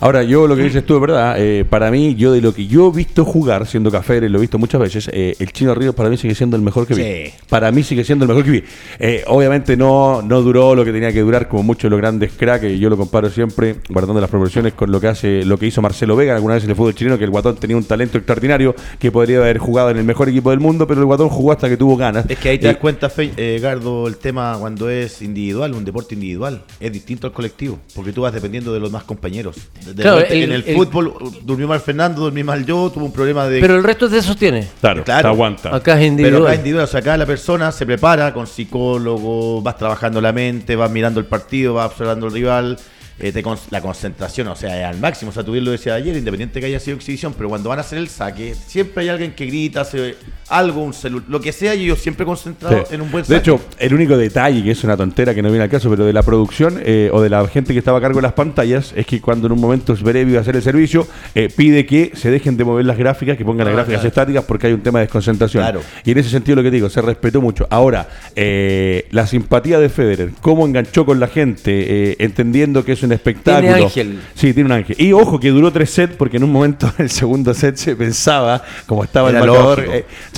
Ahora, 0.00 0.22
yo 0.22 0.46
lo 0.46 0.54
que 0.54 0.62
dices 0.62 0.86
tú 0.86 0.94
es 0.94 1.00
verdad. 1.00 1.34
eh, 1.38 1.64
para 1.64 1.90
mí, 1.90 2.14
yo 2.14 2.32
de 2.32 2.40
lo 2.40 2.54
que 2.54 2.66
yo 2.68 2.88
he 2.92 2.96
visto 2.96 3.24
jugar, 3.24 3.66
siendo 3.66 3.90
café, 3.90 4.18
y 4.18 4.28
lo 4.28 4.38
he 4.38 4.40
visto 4.40 4.56
muchas 4.56 4.80
veces, 4.80 5.10
eh, 5.12 5.34
el 5.40 5.52
Chino 5.52 5.74
Ríos 5.74 5.92
para 5.94 6.08
mí 6.08 6.16
sigue 6.16 6.36
siendo 6.36 6.56
el 6.56 6.62
mejor 6.62 6.86
que 6.86 6.94
vi. 6.94 7.02
Sí. 7.02 7.34
Para 7.48 7.72
mí 7.72 7.82
sigue 7.82 8.04
siendo 8.04 8.24
el 8.24 8.28
mejor 8.28 8.44
que 8.44 8.50
vi. 8.52 8.64
Eh, 9.00 9.24
obviamente 9.26 9.76
no, 9.76 10.22
no 10.22 10.40
duró 10.40 10.76
lo 10.76 10.84
que 10.84 10.92
tenía 10.92 11.12
que 11.12 11.20
durar, 11.20 11.48
como 11.48 11.64
muchos 11.64 11.82
de 11.84 11.90
los 11.90 11.98
grandes 11.98 12.30
cracks, 12.36 12.60
que 12.60 12.78
yo 12.78 12.88
lo 12.88 12.96
comparo 12.96 13.28
siempre, 13.28 13.76
guardando 13.90 14.20
las 14.20 14.30
proporciones 14.30 14.72
con 14.74 14.92
lo 14.92 15.00
que 15.00 15.08
hace, 15.08 15.44
lo 15.44 15.58
que 15.58 15.66
hizo 15.66 15.82
Marcelo 15.82 16.14
Vega 16.14 16.36
alguna 16.36 16.54
vez 16.54 16.62
en 16.62 16.70
el 16.70 16.76
fútbol 16.76 16.94
chileno, 16.94 17.18
que 17.18 17.24
el 17.24 17.30
Guatón 17.30 17.56
tenía 17.56 17.76
un 17.76 17.84
talento 17.84 18.18
extraordinario 18.18 18.76
que 19.00 19.10
podría 19.10 19.38
haber 19.38 19.58
jugado 19.58 19.90
en 19.90 19.96
el 19.96 20.04
mejor 20.04 20.28
equipo 20.28 20.50
del 20.50 20.60
mundo, 20.60 20.86
pero 20.86 21.00
el 21.00 21.06
Guatón 21.06 21.28
jugó 21.28 21.50
hasta 21.50 21.68
que 21.68 21.76
tuvo 21.76 21.96
ganas. 21.96 22.24
es 22.30 22.38
que 22.38 22.50
ahí 22.50 22.58
te 22.58 22.68
das 22.68 22.76
cuenta, 22.76 23.10
Fe- 23.10 23.32
eh, 23.36 23.58
Gardo, 23.60 24.06
el 24.06 24.16
tema 24.18 24.56
cuando 24.60 24.88
es 24.90 25.22
individual, 25.22 25.74
un 25.74 25.84
deporte 25.84 26.14
individual, 26.14 26.62
es 26.78 26.92
distinto 26.92 27.26
al 27.26 27.32
colectivo, 27.32 27.80
porque 27.96 28.12
tú 28.12 28.22
vas 28.22 28.32
dependiendo 28.32 28.72
de 28.72 28.78
los 28.78 28.92
más 28.92 29.02
compañeros. 29.02 29.56
De- 29.94 30.02
Claro, 30.02 30.18
el- 30.20 30.42
en 30.44 30.52
el, 30.52 30.64
el- 30.66 30.74
fútbol 30.76 31.08
uh, 31.08 31.30
durmió 31.42 31.66
mal 31.68 31.80
Fernando, 31.80 32.20
durmió 32.22 32.44
mal 32.44 32.64
yo, 32.64 32.90
tuvo 32.92 33.04
un 33.06 33.12
problema 33.12 33.46
de... 33.48 33.60
Pero 33.60 33.76
el 33.76 33.82
resto 33.84 34.08
se 34.08 34.22
sostiene. 34.22 34.66
Claro, 34.80 35.04
Claro. 35.04 35.22
se 35.22 35.28
aguanta. 35.28 35.74
Acá 35.74 35.92
es 35.92 35.98
Pero 35.98 36.06
individual. 36.06 36.46
acá 36.46 36.54
individual, 36.56 36.84
o 36.84 36.88
sea, 36.88 37.00
acá 37.00 37.16
la 37.16 37.26
persona 37.26 37.72
se 37.72 37.84
prepara 37.86 38.32
con 38.32 38.46
psicólogo, 38.46 39.60
vas 39.62 39.76
trabajando 39.76 40.20
la 40.20 40.32
mente, 40.32 40.76
vas 40.76 40.90
mirando 40.90 41.20
el 41.20 41.26
partido, 41.26 41.74
vas 41.74 41.90
observando 41.90 42.26
al 42.26 42.32
rival, 42.32 42.78
eh, 43.18 43.32
te 43.32 43.42
con- 43.42 43.58
la 43.70 43.80
concentración, 43.80 44.48
o 44.48 44.56
sea, 44.56 44.78
es 44.78 44.84
al 44.86 44.98
máximo. 45.00 45.30
O 45.30 45.34
sea, 45.34 45.42
tú 45.44 45.52
bien 45.52 45.64
lo 45.64 45.70
decías 45.72 45.96
ayer, 45.96 46.16
independiente 46.16 46.60
que 46.60 46.66
haya 46.66 46.80
sido 46.80 46.96
exhibición, 46.96 47.34
pero 47.36 47.48
cuando 47.48 47.68
van 47.68 47.78
a 47.78 47.82
hacer 47.82 47.98
el 47.98 48.08
saque, 48.08 48.54
siempre 48.54 49.02
hay 49.02 49.08
alguien 49.08 49.32
que 49.34 49.46
grita, 49.46 49.80
hace 49.82 50.16
algo, 50.50 50.82
un 50.82 50.92
celular, 50.94 51.24
lo 51.28 51.40
que 51.40 51.52
sea, 51.52 51.74
y 51.74 51.84
ellos 51.84 51.98
siempre 52.00 52.24
concentrados 52.26 52.88
Sí. 52.88 52.94
en 52.94 53.00
un 53.02 53.10
buen 53.10 53.22
De 53.22 53.28
saque. 53.36 53.38
hecho, 53.40 53.60
el 53.78 53.94
único 53.94 54.16
detalle, 54.16 54.62
que 54.62 54.70
es 54.70 54.84
una 54.84 54.96
tontera 54.96 55.34
que 55.34 55.42
no 55.42 55.48
viene 55.50 55.64
al 55.64 55.70
caso, 55.70 55.90
pero 55.90 56.04
de 56.04 56.12
la 56.12 56.22
producción 56.22 56.80
eh, 56.84 57.10
o 57.12 57.20
de 57.20 57.28
la 57.28 57.46
gente 57.48 57.72
que 57.72 57.78
estaba 57.78 57.98
a 57.98 58.00
cargo 58.00 58.16
de 58.18 58.22
las 58.22 58.32
pantallas, 58.32 58.92
es 58.96 59.06
que 59.06 59.20
cuando 59.20 59.46
en 59.46 59.52
un 59.52 59.60
momento 59.60 59.94
Zverev 59.96 60.28
iba 60.28 60.38
a 60.38 60.42
hacer 60.42 60.56
el 60.56 60.62
servicio, 60.62 61.06
eh, 61.34 61.48
pide 61.54 61.84
que 61.86 62.12
se 62.14 62.30
dejen 62.30 62.56
de 62.56 62.64
mover 62.64 62.84
las 62.86 62.96
gráficas, 62.98 63.36
que 63.36 63.44
pongan 63.44 63.66
las 63.66 63.72
Ah, 63.72 63.76
gráficas 63.76 64.00
claro. 64.00 64.08
estáticas 64.08 64.44
porque 64.44 64.66
hay 64.68 64.72
un 64.72 64.80
tema 64.82 64.98
de 65.00 65.06
desconcentración. 65.06 65.62
Claro. 65.62 65.80
Y 66.04 66.10
en 66.12 66.18
ese 66.18 66.30
sentido 66.30 66.56
lo 66.56 66.62
que 66.62 66.70
digo, 66.70 66.88
se 66.88 67.00
respetó 67.02 67.40
mucho. 67.40 67.66
Ahora, 67.70 68.08
eh, 68.36 69.06
la 69.10 69.26
simpatía 69.26 69.78
de 69.78 69.88
Federer, 69.88 70.30
cómo 70.40 70.66
enganchó 70.66 71.04
con 71.04 71.20
la 71.20 71.28
gente, 71.28 72.10
eh, 72.12 72.16
entendiendo 72.20 72.84
que 72.84 72.92
es 72.92 73.02
un 73.02 73.12
espectáculo. 73.12 73.68
Tiene 73.68 73.84
ángel. 73.84 74.20
Sí, 74.34 74.54
tiene 74.54 74.66
un 74.68 74.72
ángel. 74.72 74.96
Y 74.98 75.12
ojo 75.12 75.38
que 75.40 75.50
duró 75.50 75.70
tres 75.72 75.90
sets, 75.90 76.16
porque 76.16 76.36
en 76.38 76.44
un 76.44 76.52
momento, 76.52 76.86
en 76.98 77.04
el 77.04 77.10
segundo 77.10 77.52
set, 77.54 77.76
se 77.76 77.96
pensaba, 77.96 78.62
como 78.86 79.04
estaba 79.04 79.30
Era 79.30 79.40
el 79.40 79.46
marcador. 79.46 79.84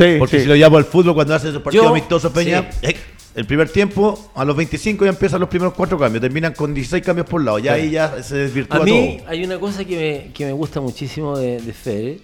Sí, 0.04 0.16
Porque 0.18 0.36
sí. 0.38 0.42
si 0.42 0.48
lo 0.48 0.54
llamo 0.56 0.76
al 0.76 0.84
fútbol 0.84 1.14
cuando 1.14 1.34
hace 1.34 1.48
esos 1.50 1.62
partidos 1.62 1.84
Yo- 1.86 1.90
amistosos, 1.90 2.32
Peña, 2.32 2.70
sí. 2.72 2.78
eh, 2.88 2.96
el 3.36 3.44
primer 3.46 3.68
tiempo, 3.68 4.30
a 4.34 4.44
los 4.44 4.56
25 4.56 5.04
ya 5.04 5.10
empiezan 5.10 5.38
los 5.40 5.48
primeros 5.48 5.74
cuatro 5.74 5.96
cambios, 5.98 6.20
terminan 6.20 6.52
con 6.52 6.74
16 6.74 7.02
cambios 7.04 7.28
por 7.28 7.42
lado, 7.44 7.58
ya 7.60 7.74
ahí 7.74 7.90
ya 7.90 8.22
se 8.22 8.36
desvirtúa 8.36 8.78
A 8.80 8.82
mí 8.84 9.18
todo. 9.18 9.28
hay 9.30 9.44
una 9.44 9.58
cosa 9.60 9.84
que 9.84 9.96
me, 10.26 10.32
que 10.32 10.44
me 10.46 10.52
gusta 10.52 10.80
muchísimo 10.80 11.38
de, 11.38 11.60
de 11.60 11.72
Federer, 11.72 12.18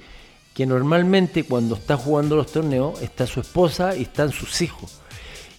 que 0.53 0.67
normalmente 0.67 1.45
cuando 1.45 1.75
está 1.77 1.97
jugando 1.97 2.35
los 2.35 2.51
torneos 2.51 3.01
está 3.03 3.27
su 3.27 3.41
esposa 3.41 3.95
y 3.97 4.03
están 4.03 4.33
sus 4.33 4.61
hijos. 4.63 4.99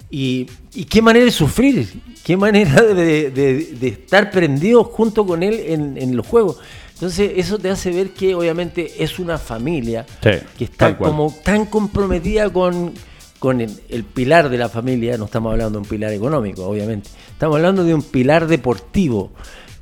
Y, 0.10 0.48
y 0.74 0.86
qué 0.86 1.02
manera 1.02 1.26
de 1.26 1.32
sufrir, 1.32 1.88
qué 2.24 2.36
manera 2.38 2.82
de, 2.82 3.30
de- 3.30 3.64
de 3.80 3.88
estar 3.88 4.32
prendidos 4.32 4.88
junto 4.88 5.26
con 5.26 5.44
él 5.44 5.54
en, 5.68 5.98
en 5.98 6.16
los 6.16 6.26
juegos. 6.26 6.58
Entonces 6.98 7.34
eso 7.36 7.60
te 7.60 7.70
hace 7.70 7.92
ver 7.92 8.10
que 8.12 8.34
obviamente 8.34 9.04
es 9.04 9.20
una 9.20 9.38
familia 9.38 10.06
Sí, 10.24 10.30
que 10.58 10.64
está 10.64 10.88
como 11.10 11.32
tan 11.44 11.66
comprometida 11.68 12.50
con, 12.52 12.92
con 13.38 13.62
el, 13.62 13.72
el 13.90 14.04
pilar 14.04 14.50
de 14.50 14.58
la 14.58 14.68
familia, 14.68 15.16
no 15.18 15.26
estamos 15.26 15.52
hablando 15.52 15.78
de 15.80 15.84
un 15.84 15.90
pilar 15.90 16.12
económico, 16.12 16.66
obviamente, 16.68 17.10
estamos 17.32 17.58
hablando 17.58 17.84
de 17.84 17.94
un 17.94 18.02
pilar 18.02 18.48
deportivo 18.48 19.32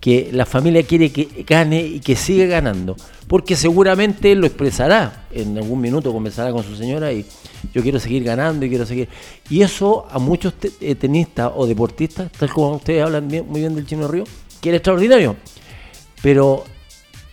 que 0.02 0.30
la 0.34 0.46
familia 0.46 0.84
quiere 0.84 1.12
que 1.12 1.46
gane 1.48 1.82
y 1.82 2.00
que 2.02 2.16
siga 2.18 2.46
ganando, 2.48 2.96
porque 3.28 3.56
seguramente 3.56 4.36
lo 4.36 4.46
expresará, 4.46 5.26
en 5.32 5.58
algún 5.58 5.80
minuto 5.82 6.12
conversará 6.12 6.52
con 6.52 6.64
su 6.66 6.76
señora 6.76 7.12
y 7.14 7.26
yo 7.74 7.82
quiero 7.82 8.00
seguir 8.00 8.24
ganando 8.26 8.66
y 8.66 8.70
quiero 8.70 8.86
seguir. 8.86 9.08
Y 9.50 9.62
eso 9.64 10.06
a 10.12 10.20
muchos 10.20 10.54
te- 10.56 10.72
eh, 10.82 10.94
tenistas 10.96 11.50
o 11.56 11.66
deportistas, 11.66 12.30
tal 12.34 12.50
como 12.52 12.76
ustedes 12.76 13.04
hablan 13.04 13.28
bien- 13.30 13.48
muy 13.48 13.62
bien 13.62 13.74
del 13.74 13.88
Chino 13.88 14.08
Río, 14.08 14.26
que 14.62 14.70
es 14.70 14.76
extraordinario, 14.76 15.38
pero 16.22 16.66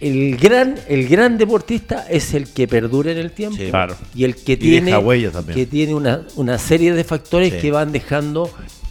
el 0.03 0.37
gran, 0.37 0.75
el 0.89 1.07
gran 1.09 1.39
deportista 1.39 2.07
es 2.11 2.35
el 2.35 2.49
que 2.53 2.67
perdura 2.69 3.13
en 3.13 3.19
el 3.19 3.31
tiempo 3.33 3.57
Sí. 3.59 3.71
Claro. 3.71 3.97
y 4.15 4.25
el 4.25 4.35
que 4.37 4.53
Y 4.55 4.57
tiene, 4.57 4.87
deja 4.87 4.99
huella 4.99 5.31
también. 5.31 5.57
que 5.57 5.67
tiene 5.67 5.95
una, 5.95 6.23
una 6.37 6.59
serie 6.59 6.93
de 6.93 7.05
factores 7.05 7.53
Sí. 7.55 7.61
que 7.61 7.71
van 7.71 7.93
dejando 7.93 8.51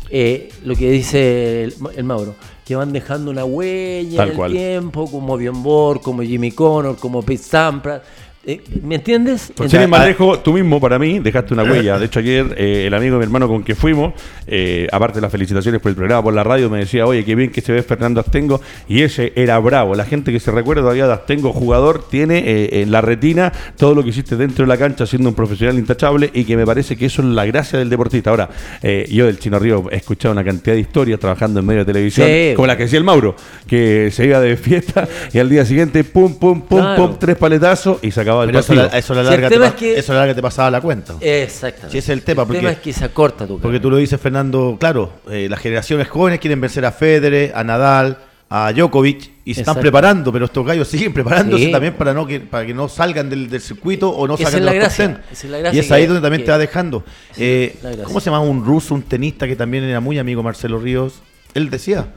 eh, 0.10 0.50
lo 0.66 0.76
que 0.76 0.92
dice 0.92 1.64
el, 1.66 1.74
el 1.96 2.04
Mauro, 2.04 2.36
que 2.66 2.76
van 2.76 2.92
dejando 2.92 3.32
una 3.32 3.46
huella 3.46 4.18
Tal 4.18 4.26
en 4.28 4.32
el 4.32 4.38
cual. 4.38 4.52
tiempo, 4.52 5.10
como 5.10 5.38
Bjorn 5.38 5.64
Borg, 5.64 6.02
como 6.02 6.22
Jimmy 6.24 6.52
Connor, 6.52 6.98
como 6.98 7.22
Pete 7.22 7.44
Sampras. 7.44 8.02
Eh, 8.44 8.60
¿Me 8.82 8.96
entiendes? 8.96 9.50
Entonces, 9.50 9.88
más 9.88 10.04
lejos, 10.04 10.42
tú 10.42 10.54
mismo 10.54 10.80
para 10.82 10.98
mí 10.98 11.20
dejaste 11.20 11.54
una 11.54 11.62
huella. 11.64 12.00
De 12.00 12.06
hecho, 12.08 12.20
ayer 12.20 12.56
eh, 12.58 12.86
el 12.88 12.94
amigo 12.96 13.14
de 13.14 13.20
mi 13.20 13.24
hermano 13.26 13.48
con 13.48 13.64
que 13.64 13.76
fuimos, 13.76 14.14
eh, 14.48 14.88
aparte 14.92 15.16
de 15.18 15.22
las 15.22 15.32
felicitaciones 15.32 15.80
por 15.80 15.90
el 15.92 15.96
programa, 15.96 16.24
por 16.24 16.34
la 16.34 16.44
radio, 16.44 16.68
me 16.68 16.80
decía, 16.80 17.06
oye, 17.06 17.24
qué 17.24 17.36
bien 17.36 17.52
que 17.52 17.62
se 17.62 17.72
ve 17.72 17.84
Fernando 17.84 18.20
Astengo. 18.20 18.60
Y 18.88 19.04
ese 19.04 19.32
era 19.36 19.60
bravo. 19.60 19.94
La 19.94 20.06
gente 20.06 20.32
que 20.32 20.40
se 20.40 20.50
recuerda 20.50 20.82
todavía 20.82 21.06
de 21.06 21.14
Astengo, 21.14 21.54
jugador, 21.54 22.04
tiene 22.10 22.40
eh, 22.40 22.82
en 22.82 22.92
la 22.92 23.02
retina 23.02 23.54
todo 23.78 23.94
lo 23.94 24.02
que 24.04 24.10
hiciste 24.10 24.36
dentro 24.36 24.64
de 24.66 24.70
la 24.70 24.78
cancha 24.78 25.06
siendo 25.06 25.30
un 25.30 25.36
profesional 25.36 25.78
intachable 25.78 26.32
y 26.34 26.44
que 26.44 26.58
me 26.58 26.66
parece 26.66 26.96
que 26.98 27.06
eso 27.06 27.22
es 27.22 27.28
la 27.28 27.46
gracia 27.46 27.78
del 27.78 27.92
deportista. 27.92 28.32
Ahora, 28.32 28.50
eh, 28.82 29.06
yo 29.12 29.28
del 29.28 29.38
Chino 29.38 29.60
Río 29.60 29.86
he 29.92 29.98
escuchado 29.98 30.32
una 30.32 30.44
cantidad 30.44 30.74
de 30.74 30.82
historias 30.82 31.20
trabajando 31.20 31.60
en 31.60 31.66
medio 31.68 31.82
de 31.82 31.94
televisión, 31.94 32.28
Sí. 32.28 32.54
como 32.56 32.66
la 32.66 32.76
que 32.76 32.84
decía 32.86 32.98
el 32.98 33.06
Mauro, 33.06 33.36
que 33.68 34.10
se 34.12 34.26
iba 34.26 34.40
de 34.40 34.58
fiesta 34.58 35.08
y 35.32 35.38
al 35.38 35.48
día 35.48 35.64
siguiente, 35.64 36.04
pum, 36.04 36.34
pum, 36.40 36.62
pum, 36.62 36.80
Claro. 36.80 37.08
pum, 37.08 37.16
tres 37.20 37.36
paletazos 37.38 38.00
y 38.02 38.10
se 38.10 38.22
acababa 38.32 38.44
el 38.44 38.50
Pero 38.50 38.60
eso, 38.60 38.68
partido. 38.70 38.90
la- 38.92 38.98
eso 38.98 39.14
la 39.14 39.22
Si 39.22 39.26
el 39.28 39.42
larga 39.42 39.50
te 39.72 39.76
que- 39.78 40.00
eso 40.00 40.14
la 40.14 40.20
larga 40.20 40.36
te 40.36 40.42
pasaba 40.42 40.72
la 40.72 40.82
cuenta. 40.82 41.16
Exactamente. 41.22 41.92
Sí, 41.92 41.98
ese 42.00 42.12
es 42.14 42.18
el 42.18 42.24
tema, 42.24 42.46
porque- 42.46 42.60
tema 42.60 42.72
es 42.72 42.80
que 42.80 42.94
se 42.94 43.06
acorta 43.06 43.46
tu 43.48 43.60
Porque 43.60 43.80
tú 43.80 43.90
lo 43.92 43.98
dices, 43.98 44.20
Fernando, 44.20 44.78
claro, 44.80 45.12
eh, 45.30 45.48
las 45.50 45.60
generaciones 45.60 46.08
jóvenes 46.08 46.40
quieren 46.40 46.60
vencer 46.62 46.86
a 46.86 46.92
Federer, 46.92 47.52
a 47.56 47.64
Nadal, 47.64 48.18
a 48.54 48.74
Djokovic 48.74 49.32
y 49.46 49.54
se 49.54 49.62
están 49.62 49.80
preparando, 49.80 50.30
pero 50.34 50.44
estos 50.46 50.66
gallos 50.66 50.86
siguen 50.88 51.14
preparándose 51.14 51.66
Sí. 51.68 51.72
también 51.72 51.94
para 51.94 52.14
no 52.14 52.28
que 52.28 52.42
para 52.42 52.66
que 52.66 52.74
no 52.74 52.90
salgan 52.90 53.30
del, 53.30 53.50
del 53.50 53.62
circuito 53.62 54.10
o 54.10 54.28
no 54.28 54.36
salgan 54.36 54.56
es 54.60 54.66
la 54.66 54.72
de 54.74 54.78
los 54.80 54.88
top 54.90 54.98
gracia, 54.98 55.08
10. 55.08 55.20
esa 55.32 55.46
es 55.48 55.52
la 55.52 55.58
gracia 55.60 55.78
Y 55.78 55.80
es 55.86 55.92
ahí 55.92 56.02
que- 56.02 56.08
donde 56.08 56.22
también 56.22 56.42
que- 56.42 56.46
te 56.48 56.52
va 56.52 56.58
dejando. 56.58 57.04
Eh, 57.38 57.78
la. 57.82 58.04
¿Cómo 58.04 58.20
se 58.20 58.26
llama 58.30 58.42
un 58.42 58.66
ruso, 58.66 58.94
un 58.94 59.04
tenista 59.04 59.48
que 59.48 59.56
también 59.56 59.86
era 59.86 60.02
muy 60.02 60.20
amigo 60.20 60.44
Marcelo 60.44 60.80
Ríos? 60.80 61.22
Él 61.54 61.70
decía, 61.70 62.08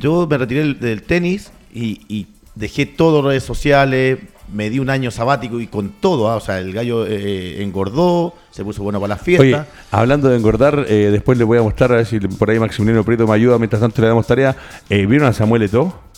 yo 0.00 0.26
me 0.28 0.38
retiré 0.38 0.60
del, 0.60 0.80
del 0.80 1.02
tenis 1.02 1.50
y, 1.74 2.00
y 2.08 2.26
dejé 2.54 2.86
todo 2.86 3.20
redes 3.20 3.42
sociales, 3.44 4.18
me 4.52 4.70
di 4.70 4.78
un 4.78 4.90
año 4.90 5.10
sabático 5.10 5.60
y 5.60 5.66
con 5.66 5.90
todo, 6.00 6.30
ah, 6.30 6.36
o 6.36 6.40
sea, 6.40 6.58
el 6.58 6.72
gallo 6.72 7.06
eh, 7.06 7.62
engordó, 7.62 8.34
se 8.50 8.64
puso 8.64 8.82
bueno 8.82 9.00
para 9.00 9.14
las 9.14 9.22
Oye, 9.22 9.38
fiestas. 9.38 9.66
hablando 9.90 10.28
de 10.28 10.36
engordar, 10.36 10.86
eh, 10.88 11.10
después 11.12 11.38
le 11.38 11.44
voy 11.44 11.58
a 11.58 11.62
mostrar 11.62 11.92
a 11.92 11.96
ver 11.96 12.06
si 12.06 12.18
por 12.20 12.50
ahí 12.50 12.58
Maximiliano 12.58 13.04
Prieto 13.04 13.26
me 13.26 13.34
ayuda. 13.34 13.58
Mientras 13.58 13.80
tanto, 13.80 14.00
le 14.02 14.08
damos 14.08 14.26
tarea. 14.26 14.56
Eh, 14.88 15.06
¿Vieron 15.06 15.28
a 15.28 15.32
Samuel 15.32 15.62
Eto'o? 15.62 16.08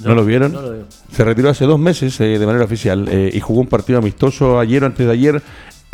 ¿No, 0.00 0.14
lo 0.14 0.24
vieron? 0.24 0.52
no 0.52 0.62
lo 0.62 0.70
veo. 0.70 0.84
Se 1.12 1.24
retiró 1.24 1.50
hace 1.50 1.64
dos 1.64 1.78
meses 1.78 2.18
eh, 2.20 2.38
de 2.38 2.46
manera 2.46 2.64
oficial 2.64 3.06
eh, 3.08 3.30
y 3.32 3.40
jugó 3.40 3.60
un 3.60 3.68
partido 3.68 3.98
amistoso 3.98 4.58
ayer 4.58 4.82
o 4.82 4.86
antes 4.86 5.06
de 5.06 5.12
ayer. 5.12 5.42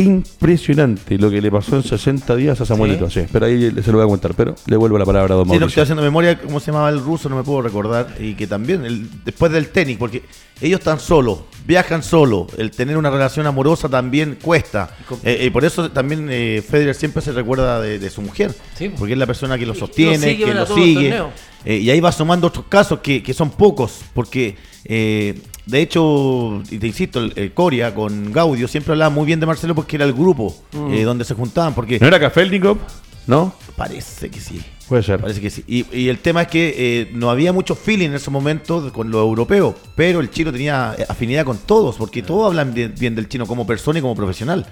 Impresionante 0.01 1.19
lo 1.19 1.29
que 1.29 1.41
le 1.43 1.51
pasó 1.51 1.75
en 1.75 1.83
60 1.83 2.37
días 2.37 2.61
a 2.61 2.65
Samuel 2.65 2.99
¿Sí? 3.11 3.23
Pero 3.33 3.47
ahí 3.47 3.73
se 3.83 3.91
lo 3.91 3.99
voy 3.99 4.07
a 4.07 4.09
contar. 4.09 4.33
Pero 4.35 4.55
le 4.67 4.77
vuelvo 4.77 4.97
la 4.97 5.05
palabra 5.05 5.35
a 5.35 5.39
don 5.39 5.47
Sí, 5.47 5.49
no, 5.51 5.55
estoy 5.55 5.61
Mauricio. 5.61 5.83
haciendo 5.83 6.03
memoria, 6.03 6.39
¿cómo 6.41 6.61
se 6.61 6.67
llamaba 6.71 6.89
el 6.91 7.01
ruso? 7.01 7.29
No 7.29 7.35
me 7.37 7.43
puedo 7.43 7.63
recordar. 7.63 8.15
Y 8.21 8.35
que 8.35 8.47
también, 8.47 8.85
el- 8.85 9.09
después 9.25 9.51
del 9.51 9.71
tenis, 9.71 9.97
porque 9.99 10.23
ellos 10.61 10.79
están 10.79 11.01
solos, 11.01 11.41
viajan 11.67 12.05
solos, 12.05 12.47
el 12.59 12.71
tener 12.71 12.97
una 12.97 13.11
relación 13.11 13.47
amorosa 13.49 13.89
también 13.89 14.39
cuesta. 14.41 14.89
Eh, 15.25 15.47
y 15.47 15.51
por 15.51 15.65
eso 15.65 15.91
también 15.91 16.29
eh, 16.31 16.63
Federer 16.69 16.95
siempre 16.95 17.21
se 17.21 17.33
recuerda 17.33 17.81
de, 17.81 17.99
de 17.99 18.11
su 18.11 18.23
mujer, 18.23 18.55
Sí. 18.77 18.91
porque 18.97 19.15
es 19.15 19.19
la 19.19 19.27
persona 19.27 19.59
que 19.59 19.67
lo 19.67 19.73
Y- 19.75 19.77
y 19.77 19.81
sostiene, 19.81 20.17
lo 20.17 20.23
sigue 20.23 20.45
que 20.45 20.55
lo 20.55 20.67
sigue. 20.67 21.23
Eh, 21.65 21.79
y 21.79 21.91
ahí 21.91 22.01
va 22.01 22.13
sumando 22.13 22.47
otros 22.47 22.67
casos 22.69 23.01
que, 23.01 23.23
que 23.23 23.35
son 23.35 23.51
pocos, 23.51 24.01
porque 24.15 24.57
eh, 24.85 25.35
de 25.67 25.81
hecho, 25.83 26.63
y 26.71 26.79
te 26.79 26.87
insisto, 26.87 27.19
el, 27.21 27.33
el 27.37 27.53
Coria 27.53 27.95
con 27.95 28.33
Gaudio 28.33 28.69
siempre 28.69 28.93
hablaba 28.93 29.11
muy 29.11 29.27
bien 29.27 29.39
de 29.41 29.47
Marcelo 29.47 29.75
porque 29.75 29.97
era 29.97 30.05
el 30.05 30.13
grupo 30.15 30.55
Mm. 30.73 30.93
eh, 30.95 31.03
donde 31.03 31.25
se 31.25 31.35
juntaban, 31.35 31.75
porque 31.75 31.99
¿No 31.99 32.07
era 32.07 32.19
Kafelnikov? 32.21 32.79
¿No? 33.27 33.53
parece 33.77 34.31
que 34.31 34.41
sí. 34.41 34.61
Puede 34.89 35.03
ser. 35.03 35.21
Parece 35.21 35.41
que 35.43 35.51
sí. 35.51 35.63
Y, 35.69 35.85
y 35.95 36.09
el 36.09 36.19
tema 36.19 36.43
es 36.43 36.49
que 36.49 36.75
eh, 36.79 37.11
no 37.13 37.29
había 37.31 37.53
mucho 37.53 37.75
feeling 37.75 38.07
en 38.09 38.15
ese 38.15 38.31
momento 38.31 38.91
con 38.93 39.11
los 39.11 39.21
europeos, 39.21 39.75
pero 39.95 40.21
el 40.21 40.31
chino 40.31 40.51
tenía 40.51 40.97
afinidad 41.09 41.45
con 41.45 41.59
todos, 41.59 41.97
porque 41.97 42.23
todos 42.23 42.47
hablan 42.47 42.73
bien, 42.73 42.95
bien 42.99 43.15
del 43.15 43.29
chino 43.29 43.47
como 43.47 43.67
persona 43.67 43.99
y 43.99 44.03
como 44.03 44.17
profesional. 44.17 44.65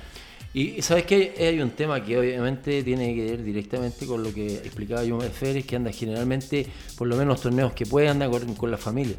Y 0.57 0.81
sabes 0.81 1.05
que 1.05 1.35
hay 1.39 1.61
un 1.61 1.69
tema 1.73 2.03
que 2.03 2.17
obviamente 2.17 2.83
tiene 2.83 3.15
que 3.15 3.27
ver 3.27 3.45
directamente 3.45 4.07
con 4.07 4.23
lo 4.23 4.33
que 4.33 4.47
explicaba 4.47 5.05
yo 5.05 5.21
Férez, 5.21 5.67
que 5.67 5.77
anda 5.77 5.93
generalmente, 5.93 6.67
por 6.97 7.07
lo 7.07 7.15
menos 7.15 7.35
los 7.35 7.43
torneos 7.43 7.75
que 7.75 7.85
puede, 7.85 8.09
anda 8.09 8.27
con, 8.31 8.55
con 8.55 8.71
la 8.71 8.79
familia. 8.79 9.17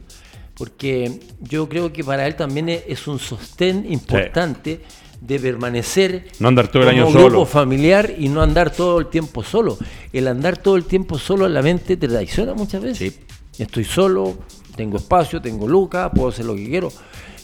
Porque 0.56 1.20
yo 1.40 1.70
creo 1.70 1.94
que 1.94 2.04
para 2.04 2.26
él 2.26 2.36
también 2.36 2.70
es, 2.70 3.08
un 3.08 3.20
sostén 3.20 3.86
importante 3.88 4.82
de 5.22 5.40
permanecer 5.40 6.26
No 6.40 6.48
andar 6.48 6.70
todo 6.70 6.82
el 6.82 6.90
como 6.90 7.02
año 7.02 7.12
grupo 7.12 7.30
solo. 7.30 7.46
familiar 7.46 8.16
y 8.18 8.30
no 8.30 8.42
andar 8.42 8.72
todo 8.72 8.98
el 9.00 9.06
tiempo 9.06 9.44
solo. 9.44 9.78
El 10.12 10.28
andar 10.28 10.58
todo 10.58 10.76
el 10.76 10.86
tiempo 10.86 11.20
solo 11.20 11.46
en 11.46 11.54
la 11.54 11.62
mente 11.62 11.98
te 11.98 12.08
traiciona 12.08 12.56
muchas 12.56 12.82
veces. 12.82 13.20
Estoy 13.60 13.84
solo, 13.84 14.40
tengo 14.76 14.98
espacio, 14.98 15.40
tengo 15.40 15.68
lucas, 15.68 16.10
puedo 16.16 16.30
hacer 16.30 16.46
lo 16.46 16.56
que 16.56 16.68
quiero. 16.68 16.92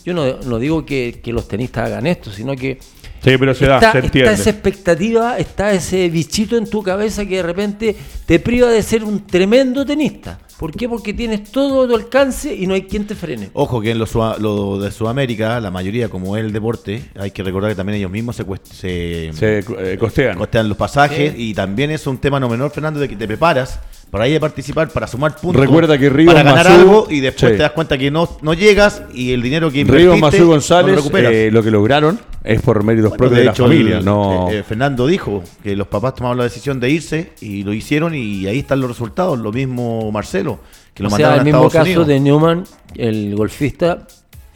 Yo 0.03 0.15
no, 0.15 0.39
no 0.39 0.57
digo 0.57 0.83
que, 0.83 1.21
que 1.23 1.31
los 1.31 1.47
tenistas 1.47 1.85
hagan 1.85 2.07
esto, 2.07 2.31
sino 2.31 2.55
que 2.55 2.79
Sí, 3.23 3.37
pero 3.37 3.53
se 3.53 3.65
da, 3.65 3.75
está, 3.75 3.91
se 3.93 3.97
está 3.99 4.07
entiende. 4.07 4.33
esa 4.33 4.49
expectativa, 4.49 5.37
está 5.37 5.71
ese 5.71 6.09
bichito 6.09 6.57
en 6.57 6.69
tu 6.69 6.83
cabeza 6.83 7.25
que 7.25 7.37
de 7.37 7.43
repente 7.43 7.95
te 8.25 8.39
priva 8.39 8.69
de 8.69 8.81
ser 8.83 9.03
un 9.03 9.25
tremendo 9.25 9.85
tenista. 9.85 10.39
¿Por 10.57 10.71
qué? 10.71 10.87
Porque 10.87 11.13
tienes 11.13 11.51
todo 11.51 11.83
a 11.83 11.87
tu 11.87 11.95
alcance 11.95 12.53
y 12.55 12.67
no 12.67 12.73
hay 12.73 12.83
quien 12.83 13.05
te 13.07 13.15
frene. 13.15 13.49
Ojo 13.53 13.81
que 13.81 13.91
en 13.91 13.99
lo, 13.99 14.05
lo 14.39 14.77
de 14.79 14.91
Sudamérica, 14.91 15.59
la 15.59 15.71
mayoría, 15.71 16.09
como 16.09 16.37
es 16.37 16.43
el 16.45 16.53
deporte, 16.53 17.03
hay 17.19 17.31
que 17.31 17.43
recordar 17.43 17.71
que 17.71 17.75
también 17.75 17.97
ellos 17.97 18.11
mismos 18.11 18.35
se, 18.35 18.43
se, 18.63 19.31
Se 19.33 19.59
eh, 19.59 19.97
costean. 19.97 20.37
costean 20.37 20.69
los 20.69 20.77
pasajes 20.77 21.33
Sí. 21.33 21.49
y 21.49 21.53
también 21.53 21.91
es 21.91 22.05
un 22.07 22.17
tema 22.17 22.39
no 22.39 22.47
menor, 22.49 22.71
Fernando, 22.71 22.99
de 22.99 23.09
que 23.09 23.15
te 23.15 23.27
preparas 23.27 23.79
para 24.13 24.27
ir 24.27 24.37
a 24.37 24.39
participar, 24.39 24.89
para 24.89 25.07
sumar 25.07 25.35
puntos. 25.35 25.59
Recuerda 25.59 25.97
que 25.97 26.07
Ríos 26.07 26.31
Para 26.35 26.43
ganar 26.43 26.67
algo 26.67 27.07
y 27.09 27.19
después 27.19 27.53
Sí. 27.53 27.57
te 27.57 27.63
das 27.63 27.71
cuenta 27.71 27.97
que 27.97 28.11
no, 28.11 28.29
no 28.43 28.53
llegas 28.53 29.01
y 29.11 29.31
el 29.33 29.41
dinero 29.41 29.71
que 29.71 29.83
Río 29.83 30.13
invertiste 30.13 30.37
no 30.37 30.45
lo 30.45 30.51
González, 30.51 30.95
recuperas. 30.97 31.33
eh, 31.33 31.49
lo 31.51 31.63
que 31.63 31.71
lograron 31.71 32.19
es 32.43 32.61
por 32.61 32.83
méritos 32.83 33.09
Bueno, 33.09 33.17
propios 33.17 33.31
de, 33.37 33.39
de 33.39 33.45
la 33.45 33.51
hecho, 33.53 33.63
familia. 33.63 33.97
el- 33.97 34.05
no... 34.05 34.51
eh, 34.51 34.59
eh, 34.59 34.63
Fernando 34.63 35.07
dijo 35.07 35.41
que 35.63 35.75
los 35.75 35.87
papás 35.87 36.13
tomaron 36.13 36.37
la 36.37 36.43
decisión 36.43 36.79
de 36.79 36.91
irse 36.91 37.31
y 37.41 37.63
lo 37.63 37.73
hicieron 37.73 38.13
y 38.13 38.45
ahí 38.45 38.59
están 38.59 38.81
los 38.81 38.89
resultados. 38.91 39.39
Lo 39.39 39.51
mismo 39.51 40.11
Marcelo, 40.11 40.59
que 40.93 41.01
lo 41.01 41.07
o 41.07 41.09
sea, 41.09 41.17
mandaron 41.29 41.33
el 41.35 41.41
a 41.41 41.43
mismo 41.45 41.57
Estados 41.65 41.73
caso 41.73 42.01
Unidos. 42.01 42.07
de 42.07 42.19
Newman, 42.19 42.63
el 42.93 43.35
golfista, 43.35 44.05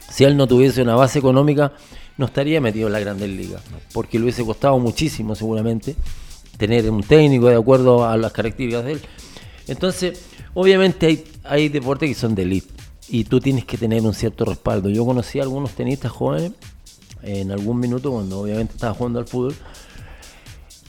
si 0.07 0.23
él 0.23 0.37
no 0.37 0.45
tuviese 0.45 0.83
una 0.83 0.93
base 0.93 1.17
económica, 1.17 1.71
no 2.17 2.27
estaría 2.27 2.61
metido 2.61 2.85
en 2.85 2.93
la 2.93 2.99
Grandes 2.99 3.29
Ligas, 3.29 3.63
porque 3.91 4.19
le 4.19 4.25
hubiese 4.25 4.45
costado 4.45 4.77
muchísimo 4.77 5.33
seguramente 5.33 5.95
tener 6.59 6.87
un 6.91 7.01
técnico 7.01 7.47
de 7.47 7.55
acuerdo 7.55 8.07
a 8.07 8.15
las 8.17 8.31
características 8.31 8.85
de 8.85 8.91
él. 8.93 9.01
Entonces, 9.67 10.21
obviamente 10.53 11.05
hay, 11.05 11.23
hay 11.43 11.69
deportes 11.69 12.09
que 12.09 12.15
son 12.15 12.35
de 12.35 12.43
elite 12.43 12.73
y 13.09 13.23
tú 13.23 13.39
tienes 13.39 13.65
que 13.65 13.77
tener 13.77 14.01
un 14.03 14.13
cierto 14.13 14.45
respaldo. 14.45 14.89
Yo 14.89 15.05
conocí 15.05 15.39
a 15.39 15.43
algunos 15.43 15.71
tenistas 15.71 16.11
jóvenes 16.11 16.53
en 17.23 17.51
algún 17.51 17.79
minuto 17.79 18.11
cuando 18.11 18.39
obviamente 18.39 18.73
estaba 18.73 18.93
jugando 18.93 19.19
al 19.19 19.27
fútbol 19.27 19.55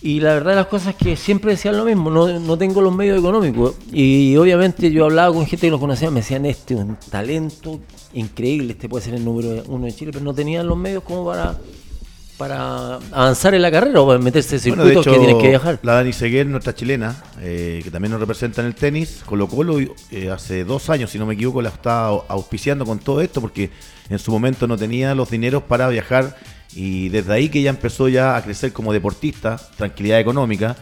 y 0.01 0.21
la 0.21 0.35
verdad 0.35 0.51
de 0.51 0.57
las 0.57 0.67
cosas 0.67 0.89
es 0.89 0.97
que 0.97 1.17
siempre 1.17 1.53
decían 1.53 1.77
lo 1.77 1.85
mismo, 1.85 2.09
no, 2.11 2.39
no 2.39 2.57
tengo 2.57 2.81
los 2.81 2.95
medios 2.95 3.19
económicos. 3.19 3.75
Y 3.93 4.37
obviamente 4.37 4.93
yo 4.93 5.07
hablaba 5.07 5.35
con 5.35 5.45
gente 5.45 5.67
que 5.67 5.71
los 5.73 5.81
conocía, 5.81 6.11
me 6.11 6.21
decían, 6.21 6.47
este 6.47 6.75
es 6.75 6.81
un 6.81 6.97
talento 7.11 7.81
increíble, 8.13 8.73
este 8.73 8.89
puede 8.89 9.05
ser 9.05 9.15
el 9.15 9.25
número 9.25 9.65
uno 9.67 9.87
de 9.87 9.93
Chile, 9.93 10.13
pero 10.13 10.25
no 10.25 10.33
tenían 10.35 10.69
los 10.69 10.79
medios 10.79 11.03
como 11.03 11.25
para, 11.25 11.59
para 12.39 12.95
avanzar 13.11 13.55
en 13.55 13.63
la 13.63 13.71
carrera 13.71 14.01
o 14.01 14.07
para 14.07 14.21
meterse 14.21 14.57
en 14.57 14.77
Bueno, 14.77 14.85
circuitos 14.85 15.13
que 15.13 15.19
tienes 15.19 15.43
que 15.43 15.49
viajar. 15.49 15.79
La 15.83 15.95
Dani 15.95 16.13
Seguer, 16.13 16.47
nuestra 16.47 16.73
chilena, 16.73 17.17
eh, 17.41 17.81
que 17.83 17.91
también 17.91 18.13
nos 18.13 18.21
representa 18.21 18.61
en 18.61 18.69
el 18.69 18.77
tenis, 18.77 19.23
Colo 19.27 19.49
Colo 19.49 19.79
eh, 19.81 20.31
hace 20.31 20.65
dos 20.65 20.89
años, 20.89 21.11
si 21.11 21.19
no 21.19 21.27
me 21.27 21.35
equivoco, 21.35 21.61
la 21.61 21.71
está 21.71 22.07
auspiciando 22.07 22.87
con 22.87 23.01
todo 23.01 23.21
esto 23.21 23.41
porque 23.41 23.71
en 24.09 24.21
su 24.21 24.31
momento 24.31 24.69
no 24.69 24.77
tenía 24.77 25.17
los 25.17 25.31
dineros 25.31 25.65
para 25.65 25.89
viajar 25.89 26.37
y 26.75 27.09
desde 27.09 27.33
ahí 27.33 27.49
que 27.49 27.61
ya 27.61 27.71
empezó 27.71 28.09
ya 28.09 28.37
a 28.37 28.43
crecer 28.43 28.73
como 28.73 28.93
deportista, 28.93 29.61
tranquilidad 29.77 30.21
económica 30.21 30.77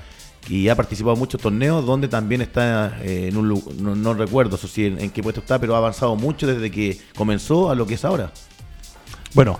y 0.48 0.68
ha 0.68 0.76
participado 0.76 1.14
en 1.14 1.20
muchos 1.20 1.40
torneos 1.40 1.86
donde 1.86 2.06
también 2.06 2.42
está 2.42 2.98
eh, 3.02 3.28
en 3.28 3.36
un 3.36 3.48
no, 3.78 3.96
no 3.96 4.14
recuerdo 4.14 4.56
eso 4.56 4.68
sí 4.68 4.84
en, 4.84 5.00
en 5.00 5.10
qué 5.10 5.22
puesto 5.22 5.40
está, 5.40 5.58
pero 5.58 5.74
ha 5.74 5.78
avanzado 5.78 6.16
mucho 6.16 6.46
desde 6.46 6.70
que 6.70 7.00
comenzó 7.16 7.70
a 7.70 7.74
lo 7.74 7.86
que 7.86 7.94
es 7.94 8.04
ahora. 8.04 8.30
Bueno, 9.32 9.58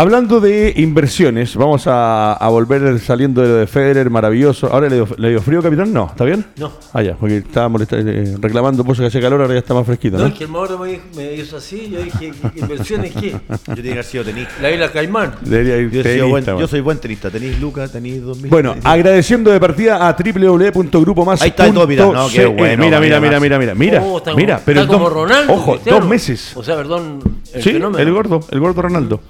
hablando 0.00 0.40
de 0.40 0.72
inversiones, 0.76 1.56
vamos 1.56 1.86
a, 1.86 2.32
a 2.34 2.48
volver 2.48 2.98
saliendo 3.00 3.42
de 3.42 3.48
lo 3.48 3.54
de 3.56 3.66
Federer, 3.66 4.10
maravilloso. 4.10 4.68
Ahora 4.72 4.88
le 4.88 4.94
dio, 4.94 5.08
le 5.16 5.30
dio 5.30 5.42
frío, 5.42 5.60
capitán, 5.60 5.92
no, 5.92 6.06
¿está 6.06 6.24
bien? 6.24 6.44
No. 6.56 6.70
Ah, 6.92 7.02
ya, 7.02 7.14
porque 7.16 7.38
estaba 7.38 7.68
molesta- 7.68 7.96
eh, 7.98 8.36
reclamando 8.40 8.84
por 8.84 8.92
eso 8.94 9.02
que 9.02 9.08
hace 9.08 9.20
calor, 9.20 9.40
ahora 9.40 9.54
ya 9.54 9.58
está 9.58 9.74
más 9.74 9.84
fresquito, 9.84 10.16
No, 10.16 10.22
¿no? 10.24 10.28
es 10.28 10.34
que 10.34 10.44
el 10.44 10.50
Mauro 10.50 10.78
me, 10.78 10.88
dijo- 10.92 11.02
me 11.16 11.34
hizo 11.34 11.56
así, 11.56 11.90
yo 11.90 12.00
dije, 12.02 12.32
¿qué- 12.54 12.60
¿inversiones 12.60 13.12
qué? 13.12 13.30
Yo 13.68 13.74
tenía 13.74 13.82
que 13.82 13.92
haber 13.92 14.04
sido 14.04 14.24
tenista. 14.24 14.52
La 14.62 14.70
isla 14.70 14.92
Caimán. 14.92 15.34
Debería 15.40 15.76
ir 15.78 15.90
Yo, 15.90 16.00
he 16.00 16.04
sido 16.14 16.28
buen- 16.28 16.44
tenista, 16.44 16.60
yo 16.60 16.68
soy 16.68 16.80
buen 16.80 16.98
tenista. 16.98 17.30
Tenéis 17.30 17.58
Lucas, 17.60 17.90
tenéis 17.92 18.22
2000. 18.22 18.50
Bueno, 18.50 18.74
agradeciendo 18.84 19.50
de 19.50 19.58
partida 19.60 20.08
a 20.08 20.16
www.grupomas. 20.16 21.42
Ahí 21.42 21.50
está 21.50 21.72
todo, 21.72 21.86
mira, 21.86 22.04
no, 22.06 22.28
qué 22.28 22.46
bueno, 22.46 22.84
mira, 22.84 23.00
mira, 23.00 23.20
mira, 23.20 23.20
mira, 23.20 23.30
Maxi. 23.38 23.40
mira, 23.42 23.58
mira, 23.58 23.74
mira, 23.74 24.02
Oh, 24.02 24.18
está 24.18 24.34
mira, 24.34 24.54
como- 24.56 24.64
pero 24.64 24.80
está 24.80 24.92
el 24.92 24.98
como 24.98 25.10
dos- 25.10 25.12
Ronaldo. 25.22 25.52
ojo, 25.54 25.72
Cristiano. 25.72 25.98
dos 26.00 26.08
meses. 26.08 26.52
O 26.56 26.62
sea, 26.62 26.76
perdón, 26.76 27.18
el 27.52 27.62
sí, 27.62 27.72
fenómeno. 27.72 27.98
el 27.98 28.12
gordo, 28.12 28.40
el 28.50 28.60
gordo 28.60 28.82
Ronaldo. 28.82 29.20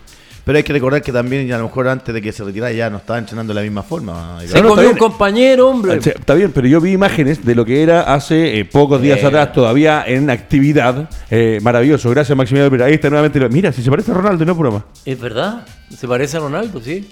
Pero 0.48 0.56
hay 0.56 0.62
que 0.62 0.72
recordar 0.72 1.02
que 1.02 1.12
también, 1.12 1.52
a 1.52 1.58
lo 1.58 1.64
mejor 1.64 1.88
antes 1.88 2.14
de 2.14 2.22
que 2.22 2.32
se 2.32 2.42
retirara, 2.42 2.72
ya 2.72 2.88
no 2.88 2.96
estaba 2.96 3.18
entrenando 3.18 3.52
de 3.52 3.60
la 3.60 3.62
misma 3.64 3.82
forma. 3.82 4.38
Se 4.46 4.62
no, 4.62 4.70
comió 4.70 4.88
un 4.92 4.96
compañero, 4.96 5.68
hombre. 5.68 5.92
Ah, 5.92 5.98
Está 6.18 6.32
bien, 6.32 6.52
pero 6.52 6.66
yo 6.66 6.80
vi 6.80 6.92
imágenes 6.92 7.44
de 7.44 7.54
lo 7.54 7.66
que 7.66 7.82
era 7.82 8.14
hace 8.14 8.58
eh, 8.58 8.64
pocos 8.64 9.02
días 9.02 9.22
Eh. 9.22 9.26
atrás, 9.26 9.52
todavía 9.52 10.04
en 10.06 10.30
actividad. 10.30 11.10
Eh, 11.30 11.58
maravilloso, 11.60 12.08
gracias 12.08 12.34
Maximiliano. 12.34 12.70
Pero 12.70 12.86
ahí 12.86 12.94
está 12.94 13.10
nuevamente. 13.10 13.46
Mira, 13.50 13.72
si 13.72 13.82
se 13.82 13.90
parece 13.90 14.10
a 14.10 14.14
Ronaldo, 14.14 14.42
no 14.46 14.52
es 14.52 14.58
broma. 14.58 14.86
Es 15.04 15.20
verdad. 15.20 15.66
Se 15.94 16.08
parece 16.08 16.38
a 16.38 16.40
Ronaldo, 16.40 16.80
sí. 16.80 17.06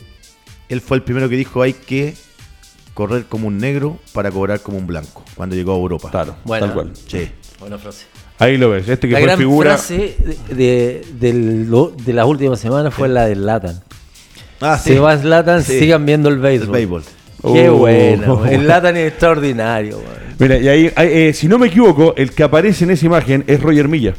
Él 0.71 0.81
fue 0.81 0.97
el 0.97 1.03
primero 1.03 1.29
que 1.29 1.37
dijo 1.37 1.61
hay 1.61 1.75
que 1.75 2.15
correr 2.95 3.27
como 3.27 3.49
un 3.49 3.59
negro 3.59 3.99
para 4.15 4.31
cobrar 4.31 4.61
como 4.61 4.79
un 4.79 4.87
blanco 4.87 5.23
cuando 5.35 5.55
llegó 5.57 5.75
a 5.75 5.77
Europa. 5.77 6.11
Claro, 6.11 6.37
Buena. 6.47 6.65
tal 6.69 6.75
cual. 6.75 6.93
Sí. 7.07 7.31
Buena 7.61 7.77
frase. 7.77 8.07
Ahí 8.39 8.57
lo 8.59 8.71
ves, 8.71 8.89
este 8.89 9.09
que 9.09 9.15
la 9.15 9.19
fue 9.21 9.27
gran 9.27 9.39
figura. 9.39 9.71
frase 9.71 10.17
de, 10.51 11.03
de, 11.19 11.33
lo- 11.33 11.91
de 11.97 12.13
las 12.13 12.27
últimas 12.27 12.61
semanas 12.61 12.93
fue 12.93 13.09
la 13.09 13.27
del 13.27 13.47
Latan. 13.47 13.81
Ah, 14.61 14.79
Se 14.79 14.99
va 14.99 15.17
Zlatan, 15.17 15.63
Sí. 15.63 15.79
sigan 15.79 16.05
viendo 16.07 16.29
el 16.29 16.35
El 16.45 16.67
béisbol. 16.69 17.03
Qué 17.53 17.69
Oh. 17.69 17.77
bueno. 17.77 18.45
El 18.47 18.67
Latan 18.69 18.97
es 18.97 19.09
extraordinario. 19.09 19.97
man. 19.99 20.35
Mira, 20.39 20.59
y 20.59 20.69
ahí, 20.69 20.93
ahí, 20.97 21.09
eh, 21.13 21.33
si 21.33 21.49
no 21.49 21.59
me 21.59 21.69
equivoco, 21.69 22.15
el 22.17 22.33
que 22.33 22.43
aparece 22.43 22.85
en 22.85 22.91
esa 22.91 23.07
imagen 23.07 23.45
es 23.47 23.61
Roger 23.63 23.89
Milla. 23.89 24.15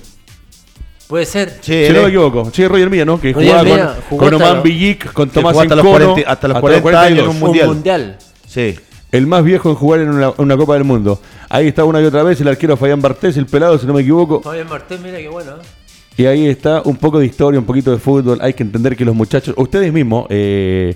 Puede 1.08 1.26
ser. 1.26 1.58
Sí, 1.62 1.86
si 1.88 1.94
no 1.94 2.02
me 2.02 2.08
equivoco. 2.10 2.52
Sí, 2.54 2.68
Roger 2.68 2.90
Milla, 2.90 3.06
¿no? 3.06 3.20
Que 3.22 3.32
Roger 3.34 3.48
jugaba 3.50 3.64
Milla 3.64 3.96
con, 4.10 4.34
Oman 4.34 4.64
Villic, 4.64 5.14
con 5.14 5.30
Tomás 5.30 5.58
hasta 5.58 5.76
los 5.76 5.86
Encono, 5.86 6.06
40 6.14 6.30
hasta 6.32 6.48
los 6.50 6.60
40 6.60 7.02
años 7.02 7.20
en 7.20 7.24
un 7.26 7.36
Un 7.36 7.40
mundial. 7.40 7.68
mundial. 7.68 8.18
Sí. 8.48 8.76
El 9.12 9.26
más 9.26 9.44
viejo 9.44 9.70
en 9.70 9.76
jugar 9.76 10.02
en 10.02 10.10
una, 10.10 10.34
una 10.38 10.58
Copa 10.58 10.74
del 10.74 10.84
Mundo. 10.84 11.20
Ahí 11.50 11.68
está 11.68 11.86
una 11.86 12.02
y 12.02 12.06
otra 12.06 12.24
vez 12.24 12.42
el 12.42 12.48
arquero 12.48 12.76
Fabián 12.76 13.02
Bartés, 13.02 13.38
el 13.38 13.46
pelado, 13.46 13.78
si 13.78 13.88
no 13.88 13.94
me 13.94 14.02
equivoco. 14.02 14.42
Fabián 14.42 14.68
Martés, 14.68 15.00
mira 15.00 15.18
qué 15.18 15.30
bueno. 15.30 15.52
¿eh? 15.52 15.78
Y 16.18 16.26
ahí 16.26 16.48
está 16.48 16.82
un 16.84 16.98
poco 16.98 17.20
de 17.20 17.28
historia, 17.28 17.60
un 17.60 17.66
poquito 17.66 17.92
de 17.92 18.00
fútbol. 18.00 18.40
Hay 18.42 18.54
que 18.54 18.64
entender 18.64 18.98
que 18.98 19.06
los 19.06 19.16
muchachos, 19.16 19.54
ustedes 19.58 19.94
mismos, 19.94 20.26
eh, 20.30 20.96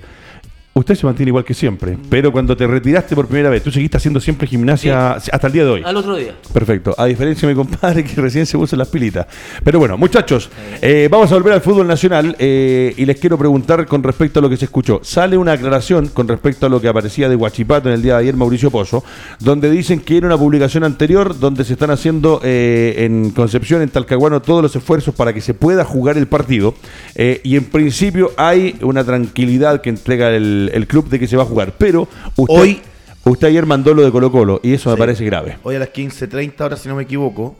usted 0.73 0.95
se 0.95 1.05
mantiene 1.05 1.29
igual 1.29 1.43
que 1.43 1.53
siempre. 1.53 1.97
Pero 2.09 2.31
cuando 2.31 2.55
te 2.55 2.65
retiraste 2.65 3.15
por 3.15 3.27
primera 3.27 3.49
vez, 3.49 3.63
tú 3.63 3.71
seguiste 3.71 3.97
haciendo 3.97 4.19
siempre 4.19 4.47
gimnasia 4.47 5.13
hasta 5.13 5.47
el 5.47 5.53
día 5.53 5.63
de 5.63 5.69
hoy. 5.69 5.81
Al 5.85 5.97
otro 5.97 6.15
día. 6.15 6.35
Perfecto. 6.53 6.95
A 6.97 7.05
diferencia 7.05 7.47
de 7.47 7.53
mi 7.53 7.57
compadre 7.57 8.03
que 8.05 8.19
recién 8.21 8.45
se 8.45 8.57
puso 8.57 8.75
las 8.75 8.87
pilitas. 8.87 9.27
Pero 9.63 9.79
bueno, 9.79 9.97
muchachos, 9.97 10.49
eh, 10.81 11.07
vamos 11.11 11.31
a 11.31 11.35
volver 11.35 11.53
al 11.53 11.61
fútbol 11.61 11.87
nacional 11.87 12.35
eh, 12.39 12.93
y 12.97 13.05
les 13.05 13.19
quiero 13.19 13.37
preguntar 13.37 13.85
con 13.85 14.03
respecto 14.03 14.39
a 14.39 14.41
lo 14.41 14.49
que 14.49 14.57
se 14.57 14.65
escuchó. 14.65 14.99
Sale 15.03 15.37
una 15.37 15.53
aclaración 15.53 16.07
con 16.07 16.27
respecto 16.27 16.65
a 16.65 16.69
lo 16.69 16.79
que 16.79 16.87
aparecía 16.87 17.29
de 17.29 17.35
Guachipato 17.35 17.89
en 17.89 17.95
el 17.95 18.01
día 18.01 18.13
de 18.13 18.19
ayer 18.21 18.35
Mauricio 18.35 18.71
Pozo, 18.71 19.03
donde 19.39 19.69
dicen 19.69 19.99
que 19.99 20.17
era 20.17 20.27
una 20.27 20.37
publicación 20.37 20.83
anterior 20.83 21.37
donde 21.39 21.63
se 21.63 21.73
están 21.73 21.91
haciendo 21.91 22.39
eh, 22.43 22.95
en 22.99 23.31
Concepción, 23.31 23.81
en 23.81 23.89
Talcahuano, 23.89 24.41
todos 24.41 24.61
los 24.61 24.75
esfuerzos 24.75 25.13
para 25.15 25.33
que 25.33 25.41
se 25.41 25.53
pueda 25.53 25.83
jugar 25.83 26.17
el 26.17 26.27
partido. 26.27 26.75
Eh, 27.15 27.41
y 27.43 27.55
en 27.55 27.65
principio 27.65 28.31
hay 28.37 28.77
una 28.81 29.03
tranquilidad 29.03 29.81
que 29.81 29.89
entrega 29.89 30.29
el, 30.29 30.60
el 30.69 30.87
club 30.87 31.09
de 31.09 31.19
que 31.19 31.27
se 31.27 31.37
va 31.37 31.43
a 31.43 31.45
jugar. 31.45 31.73
Pero 31.77 32.07
usted, 32.35 32.53
Hoy- 32.55 32.81
usted 33.25 33.47
ayer 33.47 33.65
mandó 33.65 33.93
lo 33.93 34.03
de 34.03 34.11
Colo 34.11 34.31
Colo 34.31 34.59
y 34.63 34.73
eso 34.73 34.89
me 34.91 34.97
parece 34.97 35.25
grave. 35.25 35.57
Hoy 35.63 35.75
a 35.75 35.79
las 35.79 35.89
15.30 35.89 36.61
horas, 36.65 36.81
si 36.81 36.89
no 36.89 36.95
me 36.95 37.03
equivoco, 37.03 37.55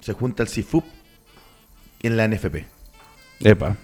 se 0.00 0.12
junta 0.12 0.42
el 0.42 0.48
CIFUP 0.48 0.84
en 2.02 2.16
la 2.16 2.24
NFP. 2.28 2.64
Epa. 3.40 3.76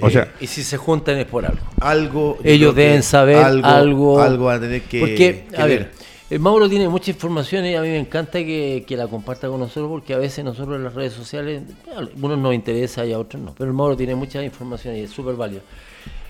O 0.00 0.08
Eh, 0.08 0.10
sea, 0.10 0.32
Y 0.40 0.46
si 0.46 0.62
se 0.64 0.76
juntan 0.76 1.18
es 1.18 1.26
por 1.26 1.44
algo. 1.44 1.60
Algo. 1.80 2.38
Ellos 2.42 2.74
deben 2.74 3.02
saber 3.02 3.36
algo. 3.36 4.20
Algo 4.20 4.46
van 4.46 4.56
a 4.56 4.60
tener 4.60 4.82
que. 4.82 5.00
Porque, 5.00 5.46
que 5.50 5.56
a 5.56 5.66
ver, 5.66 5.92
el 6.30 6.40
Mauro 6.40 6.68
tiene 6.68 6.88
mucha 6.88 7.10
información 7.10 7.64
y 7.66 7.74
a 7.74 7.82
mí 7.82 7.88
me 7.88 7.98
encanta 7.98 8.38
que, 8.38 8.84
que 8.86 8.96
la 8.96 9.06
comparta 9.06 9.48
con 9.48 9.60
nosotros 9.60 9.88
porque 9.90 10.14
a 10.14 10.18
veces 10.18 10.44
nosotros 10.44 10.76
en 10.76 10.84
las 10.84 10.94
redes 10.94 11.12
sociales, 11.12 11.62
a 11.94 11.98
algunos 11.98 12.38
nos 12.38 12.54
interesa 12.54 13.04
y 13.04 13.12
a 13.12 13.18
otros 13.18 13.42
no. 13.42 13.54
Pero 13.56 13.68
el 13.68 13.76
Mauro 13.76 13.96
tiene 13.96 14.14
mucha 14.14 14.42
información 14.42 14.96
y 14.96 15.00
es 15.00 15.10
súper 15.10 15.34
válida. 15.36 15.60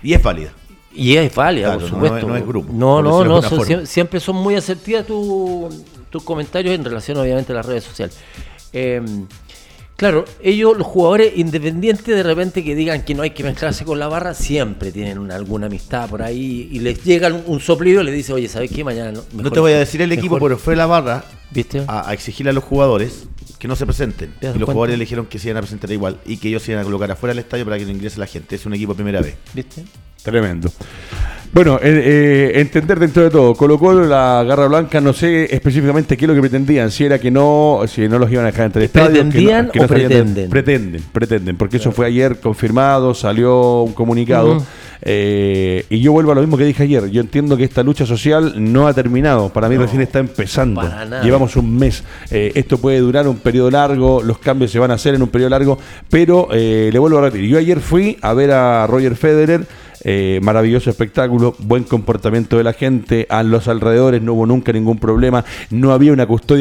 Y 0.03 0.13
es 0.13 0.23
válida. 0.23 0.53
Y 0.95 1.17
es 1.17 1.35
válida, 1.35 1.69
Claro, 1.69 1.81
por 1.81 1.89
no- 1.91 1.95
supuesto. 1.95 2.27
no 2.27 2.33
no 2.33 2.37
es 2.39 2.47
grupo, 2.47 2.73
No, 2.73 3.03
no, 3.03 3.25
no. 3.25 3.43
son- 3.43 3.87
siempre 3.87 4.21
son 4.21 4.37
muy 4.37 4.55
asertivas 4.57 5.07
tu- 5.07 5.69
tus 6.11 6.23
comentarios 6.23 6.75
en 6.75 6.85
relación, 6.85 7.17
obviamente, 7.19 7.53
a 7.53 7.57
las 7.57 7.67
redes 7.67 7.85
sociales. 7.85 8.17
Eh, 8.75 9.01
claro, 9.97 10.25
ellos, 10.43 10.77
los 10.77 10.87
jugadores 10.87 11.33
independientes, 11.37 12.05
de 12.07 12.23
repente 12.23 12.63
que 12.65 12.75
digan 12.75 13.03
que 13.05 13.15
no 13.15 13.23
hay 13.23 13.31
que 13.31 13.43
mezclarse 13.45 13.85
con 13.85 13.99
la 13.99 14.09
barra, 14.09 14.35
siempre 14.35 14.93
tienen 14.93 15.19
una- 15.19 15.37
alguna 15.37 15.67
amistad 15.67 16.09
por 16.11 16.23
ahí 16.23 16.69
y 16.71 16.81
les 16.81 17.03
llega 17.05 17.29
un, 17.29 17.43
un 17.47 17.61
soplido 17.61 18.03
y 18.03 18.05
les 18.05 18.15
dice, 18.15 18.33
oye, 18.33 18.49
¿sabes 18.49 18.71
qué? 18.71 18.85
Mañana 18.85 19.13
no. 19.13 19.21
No 19.33 19.37
mejor- 19.39 19.53
te 19.53 19.61
voy 19.61 19.73
a 19.73 19.79
decir 19.79 20.03
el 20.03 20.13
equipo, 20.13 20.35
mejor- 20.35 20.51
pero 20.51 20.59
fue 20.59 20.77
la 20.77 20.87
barra 20.87 21.25
¿Viste? 21.51 21.85
a, 21.87 22.09
a 22.09 22.13
exigirle 22.13 22.51
a 22.51 22.53
los 22.53 22.65
jugadores 22.65 23.25
que 23.59 23.69
no 23.69 23.77
se 23.77 23.87
presenten. 23.87 24.35
¿Te 24.41 24.47
das 24.49 24.57
Y 24.57 24.59
los 24.59 24.67
cuenta? 24.67 24.73
jugadores 24.75 24.99
le 24.99 25.05
dijeron 25.05 25.27
que 25.27 25.39
se 25.39 25.49
iban 25.49 25.59
a 25.59 25.61
presentar 25.61 25.91
igual 25.93 26.19
y 26.27 26.37
que 26.39 26.49
ellos 26.49 26.63
se 26.63 26.73
iban 26.73 26.83
a 26.83 26.85
colocar 26.85 27.11
afuera 27.11 27.33
del 27.33 27.39
estadio 27.45 27.65
para 27.65 27.79
que 27.79 27.85
no 27.85 27.91
ingrese 27.93 28.19
la 28.19 28.27
gente. 28.27 28.57
Es 28.57 28.67
un 28.67 28.75
equipo 28.75 28.95
primera 28.95 29.21
vez. 29.21 29.37
¿Viste? 29.55 29.85
Tremendo. 30.23 30.71
Bueno, 31.55 31.77
eh, 31.83 32.51
eh, 32.55 32.61
entender 32.63 32.99
dentro 32.99 33.23
de 33.25 33.29
todo, 33.29 33.55
Colo 33.55 33.79
Colo, 33.79 34.07
la 34.07 34.43
Garra 34.43 34.69
Blanca, 34.69 35.03
no 35.03 35.13
sé 35.13 35.55
específicamente 35.55 36.17
qué 36.17 36.25
es 36.25 36.29
lo 36.31 36.35
que 36.35 36.41
pretendían, 36.41 36.91
si 36.91 37.05
era 37.05 37.19
que 37.19 37.31
no, 37.31 37.81
si 37.87 38.09
no 38.09 38.19
los 38.19 38.33
iban 38.33 38.47
a 38.47 38.51
dejar 38.53 38.67
entre 38.67 38.81
el 38.81 38.87
estadio. 38.87 39.09
que 39.09 39.13
no- 39.25 39.31
¿Pretendían 39.31 39.69
que 39.71 39.79
no 39.81 39.85
o 39.85 39.89
pretenden? 39.89 40.49
pretenden, 40.49 41.03
pretenden, 41.13 41.57
porque 41.59 41.77
eso 41.77 41.93
fue 41.93 42.07
ayer 42.07 42.41
confirmado, 42.41 43.13
salió 43.13 43.83
un 43.83 43.93
comunicado. 43.93 44.65
Eh, 45.05 45.85
y 45.91 46.01
yo 46.01 46.13
vuelvo 46.13 46.33
a 46.33 46.37
lo 46.37 46.41
mismo 46.41 46.57
que 46.57 46.65
dije 46.65 46.85
ayer, 46.85 47.11
yo 47.11 47.21
entiendo 47.21 47.57
que 47.59 47.65
esta 47.65 47.83
lucha 47.83 48.07
social 48.07 48.55
no 48.57 48.87
ha 48.87 48.95
terminado, 48.95 49.51
para 49.53 49.69
mí 49.69 49.75
No, 49.75 49.83
recién 49.83 50.01
está 50.01 50.21
empezando. 50.21 50.81
Llevamos 51.23 51.55
un 51.57 51.77
mes, 51.77 52.03
eh, 52.31 52.53
esto 52.55 52.79
puede 52.79 53.01
durar 53.01 53.29
un 53.29 53.37
periodo 53.39 53.71
largo, 53.71 54.23
los 54.23 54.39
cambios 54.39 54.71
se 54.71 54.79
van 54.79 54.91
a 54.91 54.95
hacer 54.95 55.17
en 55.17 55.23
un 55.23 55.29
periodo 55.29 55.51
largo, 55.51 55.79
pero 56.09 56.49
eh, 56.53 56.89
le 56.91 56.99
vuelvo 56.99 57.19
a 57.19 57.23
repetir, 57.23 57.47
yo 57.51 57.59
ayer 57.59 57.81
fui 57.81 58.17
a 58.23 58.33
ver 58.33 58.53
a 58.53 58.87
Roger 58.87 59.17
Federer, 59.17 59.67
eh, 60.05 60.41
maravilloso 60.43 60.91
espectáculo, 60.91 61.55
buen 61.59 61.85
comportamiento 61.85 62.57
de 62.57 62.65
la 62.65 62.73
gente, 62.73 63.27
a 63.29 63.43
los 63.43 63.69
alrededores 63.69 64.23
no 64.23 64.35
hubo 64.35 64.47
nunca 64.47 64.73
ningún 64.73 64.99
problema, 64.99 65.45
no 65.71 65.93
había 65.93 66.13
una 66.13 66.27
custodia 66.27 66.61